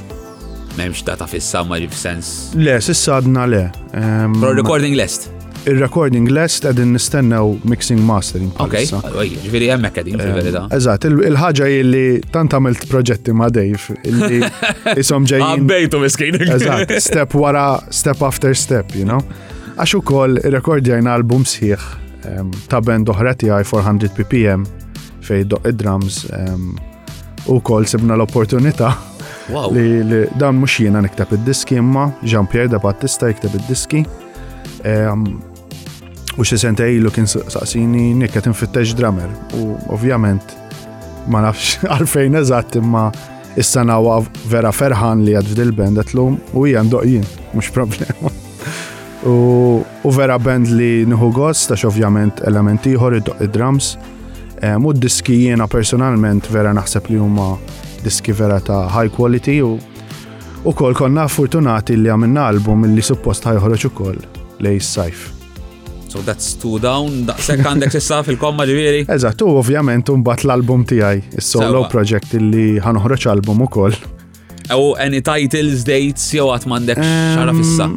Memx 0.79 1.03
data 1.05 1.27
fis-summer 1.29 1.85
sens. 1.93 2.31
Le, 2.57 2.79
sissa 2.83 3.19
għadna 3.21 3.43
le. 3.51 3.63
Ehm, 3.99 4.39
Pro 4.41 4.53
recording 4.57 4.97
list. 4.97 5.29
Il-recording 5.69 6.27
lest 6.33 6.65
għedin 6.67 6.91
nistennew 6.97 7.53
mixing 7.71 8.01
mastering. 8.03 8.49
Ok, 8.59 8.81
ġviri 9.45 9.69
għemmek 9.71 10.01
għedin 10.01 10.17
fil 10.19 10.25
ehm, 10.25 10.35
verida 10.41 10.63
Eżat, 10.75 11.05
il-ħagġa 11.07 11.69
illi 11.77 12.09
tant 12.35 12.57
għamilt 12.59 12.89
proġetti 12.91 13.31
ma' 13.31 13.47
Dave, 13.55 13.95
illi 14.11 14.41
jisom 14.99 15.27
ġejjin. 15.31 15.61
Għabbejtu 15.63 16.01
miskin. 16.03 16.41
Eżat, 16.43 16.91
step 17.05 17.37
wara, 17.39 17.67
step 17.95 18.25
after 18.27 18.57
step, 18.59 18.91
you 18.99 19.07
know. 19.07 19.23
il 19.79 19.99
ukoll 20.03 20.39
rekordjajn 20.51 21.07
album 21.09 21.45
sħiħ 21.47 21.85
ehm, 22.31 22.51
ta' 22.69 22.81
band 22.83 23.13
oħra 23.15 23.37
400 23.39 24.17
ppm 24.19 24.67
fej 25.23 25.47
doq 25.47 25.63
id-drums 25.71 26.25
u 27.49 27.61
kol 27.61 27.85
sibna 27.87 28.15
l-opportunità 28.17 28.93
wow. 29.51 29.71
li, 29.75 30.03
li 30.07 30.21
dan 30.39 30.59
mux 30.61 30.79
jena 30.85 31.01
niktab 31.03 31.33
id-diski 31.35 31.79
imma 31.81 32.09
Jean-Pierre 32.23 32.69
da 32.71 32.79
Battista 32.83 33.29
jiktab 33.33 33.57
id-diski 33.59 34.05
um, 34.87 35.25
u 36.39 36.47
xe 36.47 36.59
sente 36.63 36.87
ilu 36.89 37.11
kien 37.13 37.27
saqsini 37.33 38.13
nek 38.21 38.39
infittex 38.49 38.95
drummer 38.99 39.29
u 39.59 39.73
ovvjament 39.93 40.55
ma 41.31 41.43
nafx 41.47 41.81
għalfejn 41.91 42.39
eżatt 42.43 42.79
imma 42.81 43.09
issa 43.59 43.83
nawa 43.85 44.23
vera 44.49 44.71
ferħan 44.73 45.27
li 45.27 45.35
għad 45.37 45.51
f'dil 45.53 45.75
band 45.77 46.01
għatlum 46.01 46.39
u 46.57 46.63
hija 46.65 46.81
ndoqjien 46.87 47.27
mhux 47.53 47.69
problema. 47.75 48.31
u, 49.31 49.83
vera 50.15 50.39
band 50.41 50.71
li 50.73 51.05
nħu 51.11 51.29
gost 51.37 51.75
għax 51.75 51.85
ovvjament 51.91 52.41
element 52.49 52.87
ieħor 52.95 53.19
id-drums 53.19 53.41
id 53.51 53.57
drums 53.59 53.91
Eh, 54.63 54.79
Mud 54.79 54.97
diski 55.03 55.35
jiena 55.43 55.67
personalment 55.69 56.47
vera 56.55 56.71
naħseb 56.77 57.09
li 57.11 57.17
huma 57.19 57.49
diski 58.05 58.31
vera 58.33 58.61
ta' 58.63 58.85
high 58.95 59.11
quality 59.11 59.57
u 59.59 59.71
u 60.63 60.73
kol 60.79 60.95
konna 60.95 61.25
fortunati 61.27 61.97
li 61.99 62.07
għamilna 62.13 62.45
album 62.53 62.85
li 62.95 63.03
suppost 63.03 63.49
ħajħroċ 63.51 63.89
u 63.89 63.91
kol 63.99 64.21
li 64.63 64.77
sajf. 64.79 65.25
So 66.13 66.21
that's 66.29 66.55
two 66.63 66.79
down, 66.79 67.25
daqsek 67.27 67.65
għandek 67.67 67.95
sissa 67.97 68.21
fil-komma 68.23 68.67
ġiviri. 68.71 69.03
Eżat, 69.17 69.43
u 69.43 69.49
ovvjament 69.65 70.13
bat 70.23 70.45
l-album 70.47 70.85
tijaj, 70.87 71.25
il-solo 71.41 71.83
project 71.91 72.37
li 72.39 72.79
ħanħroċ 72.87 73.29
album 73.35 73.65
u 73.67 73.71
kol. 73.81 73.97
U 74.79 74.95
any 75.03 75.19
titles, 75.21 75.83
dates, 75.91 76.29
jew 76.39 76.47
għat 76.55 76.69
mandek 76.71 77.03
xara 77.03 77.57
fissa? 77.59 77.91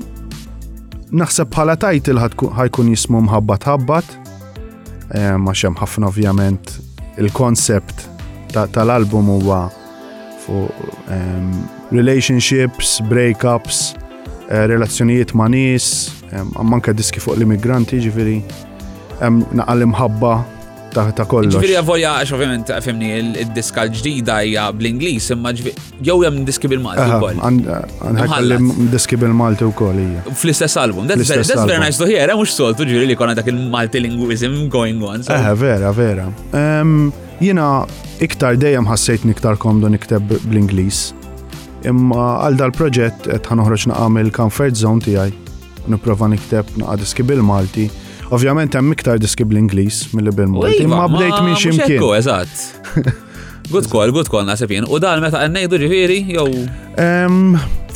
Naħseb 1.15 1.54
bħala 1.54 1.78
title 1.80 2.25
ħajkun 2.25 2.95
jismu 2.97 3.21
mħabbat 3.30 3.69
ħabbat, 3.75 4.21
Eh, 5.13 5.36
ma 5.38 5.54
xem 5.54 5.76
ħafna 5.78 6.08
ovvjament 6.10 6.72
il-konsept 7.22 8.08
tal-album 8.74 9.28
huwa 9.34 9.65
fuq 10.46 11.12
relationships, 11.94 12.98
breakups, 13.12 13.94
eh, 14.50 14.65
relazzjonijiet 14.72 15.36
ma' 15.38 15.48
nies, 15.52 15.86
manka 16.65 16.94
diski 16.94 17.22
fuq 17.22 17.38
l-immigranti 17.38 18.00
ġifiri, 18.02 18.39
naqal 19.56 19.86
imħabba 19.86 20.34
ta' 20.95 21.25
kollox. 21.27 21.55
Ġifiri 21.55 21.75
avolja 21.79 22.13
għax 22.21 22.31
ovvijament, 22.36 22.69
għafimni, 22.75 23.10
il 23.41 23.51
diska 23.55 23.84
l-ġdida 23.88 24.38
hija 24.45 24.67
bl 24.75 24.88
inglis 24.89 25.27
imma 25.34 25.51
jew 25.58 26.17
hemm 26.23 26.43
diski 26.47 26.69
bil-Malti 26.71 27.19
wkoll. 27.19 28.55
diski 28.95 29.19
bil-Malti 29.21 29.67
wkoll 29.69 29.99
hija. 30.01 30.23
Fl-istess 30.34 30.77
album. 30.81 31.08
That's 31.12 31.29
very 31.29 31.79
nice 31.79 31.97
to 32.01 32.08
hear, 32.08 32.29
eh? 32.29 32.36
mhux 32.38 32.55
soltu 32.60 32.88
ġifiri 32.88 33.10
li 33.12 33.15
konna 33.19 33.34
dak 33.38 33.51
il-Malti 33.51 34.03
linguism 34.03 34.58
going 34.71 35.03
on. 35.03 35.23
Eh, 35.29 35.51
vera, 35.60 35.91
vera. 35.95 36.29
Jiena 37.43 37.69
iktar 38.23 38.55
dejjem 38.60 38.88
ħassejt 38.88 39.25
niktar 39.27 39.58
komdu 39.60 39.89
nikteb 39.91 40.38
bl-Ingliż. 40.47 41.03
Imma 41.89 42.38
għal 42.47 42.55
dal-proġett 42.62 43.27
qed 43.27 43.49
ħanoħroġ 43.49 43.89
naqam 43.91 44.21
il-comfort 44.23 44.79
zone 44.79 45.03
tiegħi. 45.05 45.41
Nipprova 45.91 46.29
nikteb 46.31 46.71
naqa' 46.81 46.95
diski 46.97 47.21
bil-Malti 47.27 47.84
Ovvjament 48.33 48.73
hemm 48.73 48.91
iktar 48.93 49.19
diski 49.21 49.45
bl-Ingliż 49.45 49.99
milli 50.17 50.31
bil-Malti, 50.33 50.79
imma 50.83 51.05
bdejt 51.13 51.38
minn 51.45 51.57
ximkien. 51.61 52.01
Eżatt. 52.17 53.13
Good 53.71 53.88
call, 53.89 54.11
good 54.13 54.27
call 54.29 54.45
nasib 54.45 54.69
jien. 54.69 54.85
U 54.93 54.99
dan 55.01 55.23
meta 55.23 55.39
ngħidu 55.49 55.77
ġifieri 55.81 56.17
jew. 56.35 56.67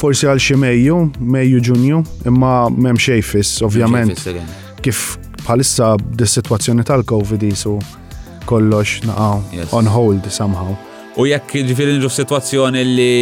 Forsi 0.01 0.25
għal 0.25 0.39
xi 0.41 0.55
Mejju, 0.57 0.95
Mejju 1.21 1.59
Ġunju, 1.67 1.99
imma 2.25 2.53
m'hemm 2.73 2.97
xejn 2.97 3.67
ovvjament. 3.67 4.23
Kif 4.81 5.19
bħalissa 5.43 5.91
dis-sitwazzjoni 6.17 6.85
tal-COVID 6.89 7.45
isu 7.51 7.75
kollox 8.49 9.03
naqgħu 9.05 9.67
on 9.77 9.91
hold 9.93 10.25
somehow. 10.33 10.73
U 11.21 11.27
jekk 11.29 11.59
ġifiri 11.69 11.99
nġu 11.99 12.09
situazzjoni 12.17 12.81
li 12.89 13.13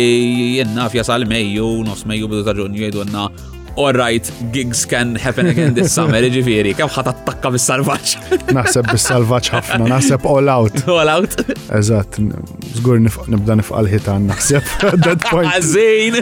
jenna 0.62 0.88
fjasal 0.92 1.28
Mejju, 1.28 1.82
nos 1.84 2.08
Mejju 2.08 2.32
bidu 2.32 2.48
ta' 2.48 2.56
ġunju 2.62 2.84
jgħidu 2.86 3.08
alright, 3.78 4.26
gigs 4.52 4.86
can 4.86 5.16
happen 5.16 5.48
again 5.48 5.74
this 5.76 5.94
summer, 5.96 6.22
ġifiri, 6.38 6.74
kem 6.80 6.90
ħat 6.92 7.12
attakka 7.14 7.52
bis-salvaċ. 7.54 8.16
Naħseb 8.58 8.90
bis-salvaċ 8.92 9.52
ħafna, 9.58 9.90
naħseb 9.94 10.26
all 10.32 10.52
out. 10.54 10.82
All 10.90 11.12
out. 11.14 11.38
Eżat, 11.78 12.18
zgur 12.82 13.00
nibda 13.06 13.58
nifqal 13.62 13.90
ħitan, 13.94 14.28
naħseb, 14.32 14.74
that 15.06 15.28
point. 15.30 15.52
Għazin! 15.52 16.20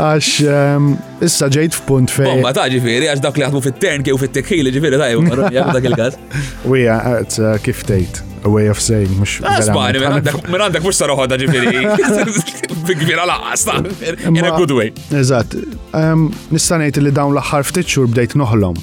Għax, 0.00 0.34
ehm, 0.54 0.88
issa 1.28 1.50
ġejt 1.52 1.78
f'punt 1.82 2.16
fej. 2.16 2.32
Bomba 2.32 2.54
ta' 2.56 2.66
ġifiri, 2.72 3.10
għax 3.12 3.24
dak 3.28 3.38
li 3.42 3.46
ħatmu 3.50 3.64
fit-tern 3.68 4.06
kif 4.08 4.20
fit-tekħil, 4.26 4.72
ġifiri, 4.80 5.00
ta' 5.04 5.12
jgħu, 5.12 5.54
dak 5.76 5.92
il-gaz. 5.92 6.20
Wija, 6.70 7.00
uh, 7.20 7.56
kif 7.64 7.84
tejt 7.88 8.22
a 8.44 8.48
way 8.48 8.66
of 8.66 8.78
saying, 8.80 9.10
mux. 9.18 9.38
Asbani, 9.46 10.00
ah, 10.02 10.18
minn 10.52 10.64
għandek 10.66 10.82
mux 10.84 10.98
saroħoda 10.98 11.38
ġifiri. 11.42 11.84
Bikbira 12.88 13.24
laqasta. 13.28 13.76
In 14.32 14.42
a 14.42 14.50
good 14.56 14.74
way. 14.76 14.90
Eżat, 15.18 15.54
nistanejt 16.54 16.98
li 17.04 17.12
dawn 17.14 17.36
l-ħar 17.36 17.66
ftit 17.70 17.90
xur 17.94 18.10
bdejt 18.12 18.34
noħlom 18.40 18.78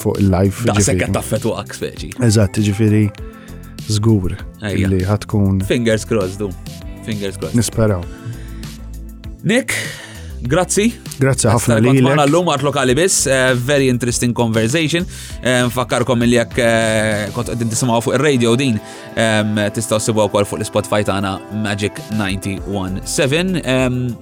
fuq 0.00 0.14
il-life. 0.22 0.64
Da' 0.68 0.76
sekka 0.84 1.10
taffet 1.16 1.44
u 1.48 1.54
għak 1.60 1.74
speċi. 1.80 2.12
Eżat, 2.28 2.60
ġifiri, 2.68 3.02
zgur. 3.92 4.36
Li 4.64 5.02
ħatkun. 5.08 5.62
Fingers 5.70 6.06
crossed, 6.08 6.40
du. 6.40 6.52
Fingers 7.08 7.36
crossed. 7.40 7.56
Nisperaw. 7.58 8.04
Nick, 9.40 9.72
Grazzi. 10.40 10.88
Grazzi 11.20 11.48
ħafna 11.50 11.76
li. 11.84 11.92
Għana 12.00 12.24
l-lum 12.24 12.48
għart 12.50 12.64
lokali 12.64 12.94
bis, 12.96 13.24
eh, 13.28 13.52
very 13.54 13.88
interesting 13.92 14.34
conversation. 14.36 15.04
Eh, 15.44 15.66
Fakkarkom 15.68 16.24
li 16.24 16.36
jek 16.38 16.56
eh, 16.56 17.28
kont 17.34 17.52
għeddin 17.52 17.68
tisimaw 17.72 18.00
fuq 18.00 18.14
il-radio 18.16 18.54
din, 18.56 18.78
tistaw 19.76 19.98
sibaw 20.00 20.30
kol 20.32 20.44
fuq 20.48 20.60
l-Spotify 20.62 21.04
tana 21.04 21.38
Magic 21.64 22.00
917. 22.10 24.16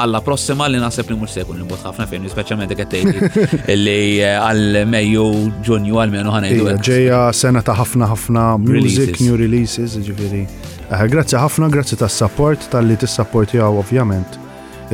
Alla 0.00 0.20
prossima 0.22 0.68
li 0.70 0.78
nasib 0.78 1.08
li 1.10 1.16
mux 1.18 1.32
sekun 1.34 1.56
li 1.58 1.64
mbot 1.66 1.80
ħafna 1.82 2.06
fejn, 2.06 2.28
specialment 2.30 2.70
għet 2.72 2.92
tejti 2.92 3.74
li 3.74 4.00
għal-Mejju, 4.46 5.26
Ġunju, 5.66 5.98
għal-Mejju 6.04 6.36
ħanajdu. 6.38 6.72
Ġeja 6.88 7.22
sena 7.34 7.62
ta' 7.66 7.74
ħafna 7.82 8.06
ħafna 8.14 8.44
music, 8.62 9.18
new 9.26 9.36
releases, 9.40 9.98
ġifiri. 10.08 10.46
Grazzi 11.12 11.36
ħafna, 11.36 11.68
grazzi 11.72 11.98
tas-support, 12.00 12.70
tal-li 12.72 12.96
tis-support 13.02 13.52
jgħu 13.58 13.82
ovvjament 13.82 14.44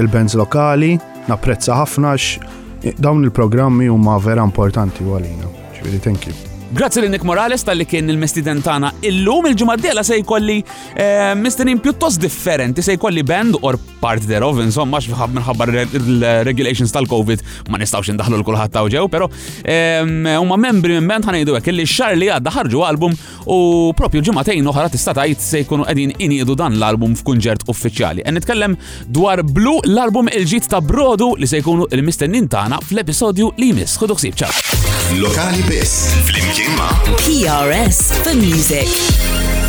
il-bands 0.00 0.34
lokali, 0.38 0.96
napprezza 1.30 1.76
ħafna 1.82 2.14
x 2.18 3.00
dawn 3.00 3.24
il-programmi 3.24 3.88
huma 3.88 4.18
vera 4.22 4.44
importanti 4.46 5.06
għalina. 5.06 5.52
Ġifieri, 5.78 6.02
thank 6.04 6.28
you. 6.30 6.53
Grazzi 6.74 6.98
l 7.00 7.08
Nick 7.08 7.22
Morales 7.22 7.62
tal-li 7.62 7.84
kien 7.86 8.08
il-mestiden 8.10 8.58
tana 8.60 8.88
illum 9.06 9.46
il 9.46 9.52
ġumaddiela 9.60 10.02
se 10.02 10.16
jkolli 10.18 10.56
eh, 10.98 11.30
mistenin 11.38 11.78
pjuttost 11.78 12.18
differenti, 12.18 12.82
se 12.82 12.96
jkolli 12.96 13.22
band 13.22 13.54
or 13.60 13.76
part 14.02 14.24
thereof, 14.26 14.58
insomma, 14.58 14.98
xfħab 14.98 15.62
il 15.68 16.26
regulations 16.50 16.90
tal-Covid 16.96 17.44
ma 17.70 17.78
nistawx 17.78 18.10
indaħlu 18.16 18.40
l-kulħat 18.40 18.74
taw 18.74 18.90
ġew, 18.90 19.06
pero 19.06 19.28
huma 20.02 20.58
membri 20.58 20.96
minn 20.98 21.06
band 21.12 21.28
ħanajdu 21.30 21.54
għek 21.60 21.76
li 21.76 21.86
xar 21.86 22.18
li 22.18 22.32
għadda 22.34 22.50
ħarġu 22.56 22.82
album 22.90 23.14
u 23.46 23.94
propju 23.94 24.24
ġumatejn 24.26 24.66
oħra 24.72 24.88
tista' 24.90 25.14
tajt 25.20 25.46
se 25.46 25.62
jkunu 25.62 25.86
qegħdin 25.86 26.16
iniedu 26.26 26.56
dan 26.58 26.74
l-album 26.80 27.14
f'kunġert 27.20 27.68
uffiċjali. 27.70 28.26
Qed 28.26 28.34
nitkellem 28.34 28.74
dwar 29.06 29.44
blu 29.46 29.78
l-album 29.86 30.26
il-ġit 30.26 30.66
ta' 30.74 30.82
Brodu 30.82 31.36
li 31.38 31.46
se 31.46 31.62
jkunu 31.62 31.86
il-mistennin 31.94 32.50
tagħna 32.50 32.82
fl-episodju 32.88 33.52
li 33.62 33.70
jmiss. 33.76 33.94
Xuduxib, 34.02 34.34
ċaħ! 34.42 34.93
Lokali 35.12 35.60
Best. 35.68 36.16
Flimkien 36.24 36.72
ma' 36.80 36.96
PRS 37.20 38.08
for 38.24 38.32
Music. 38.40 39.63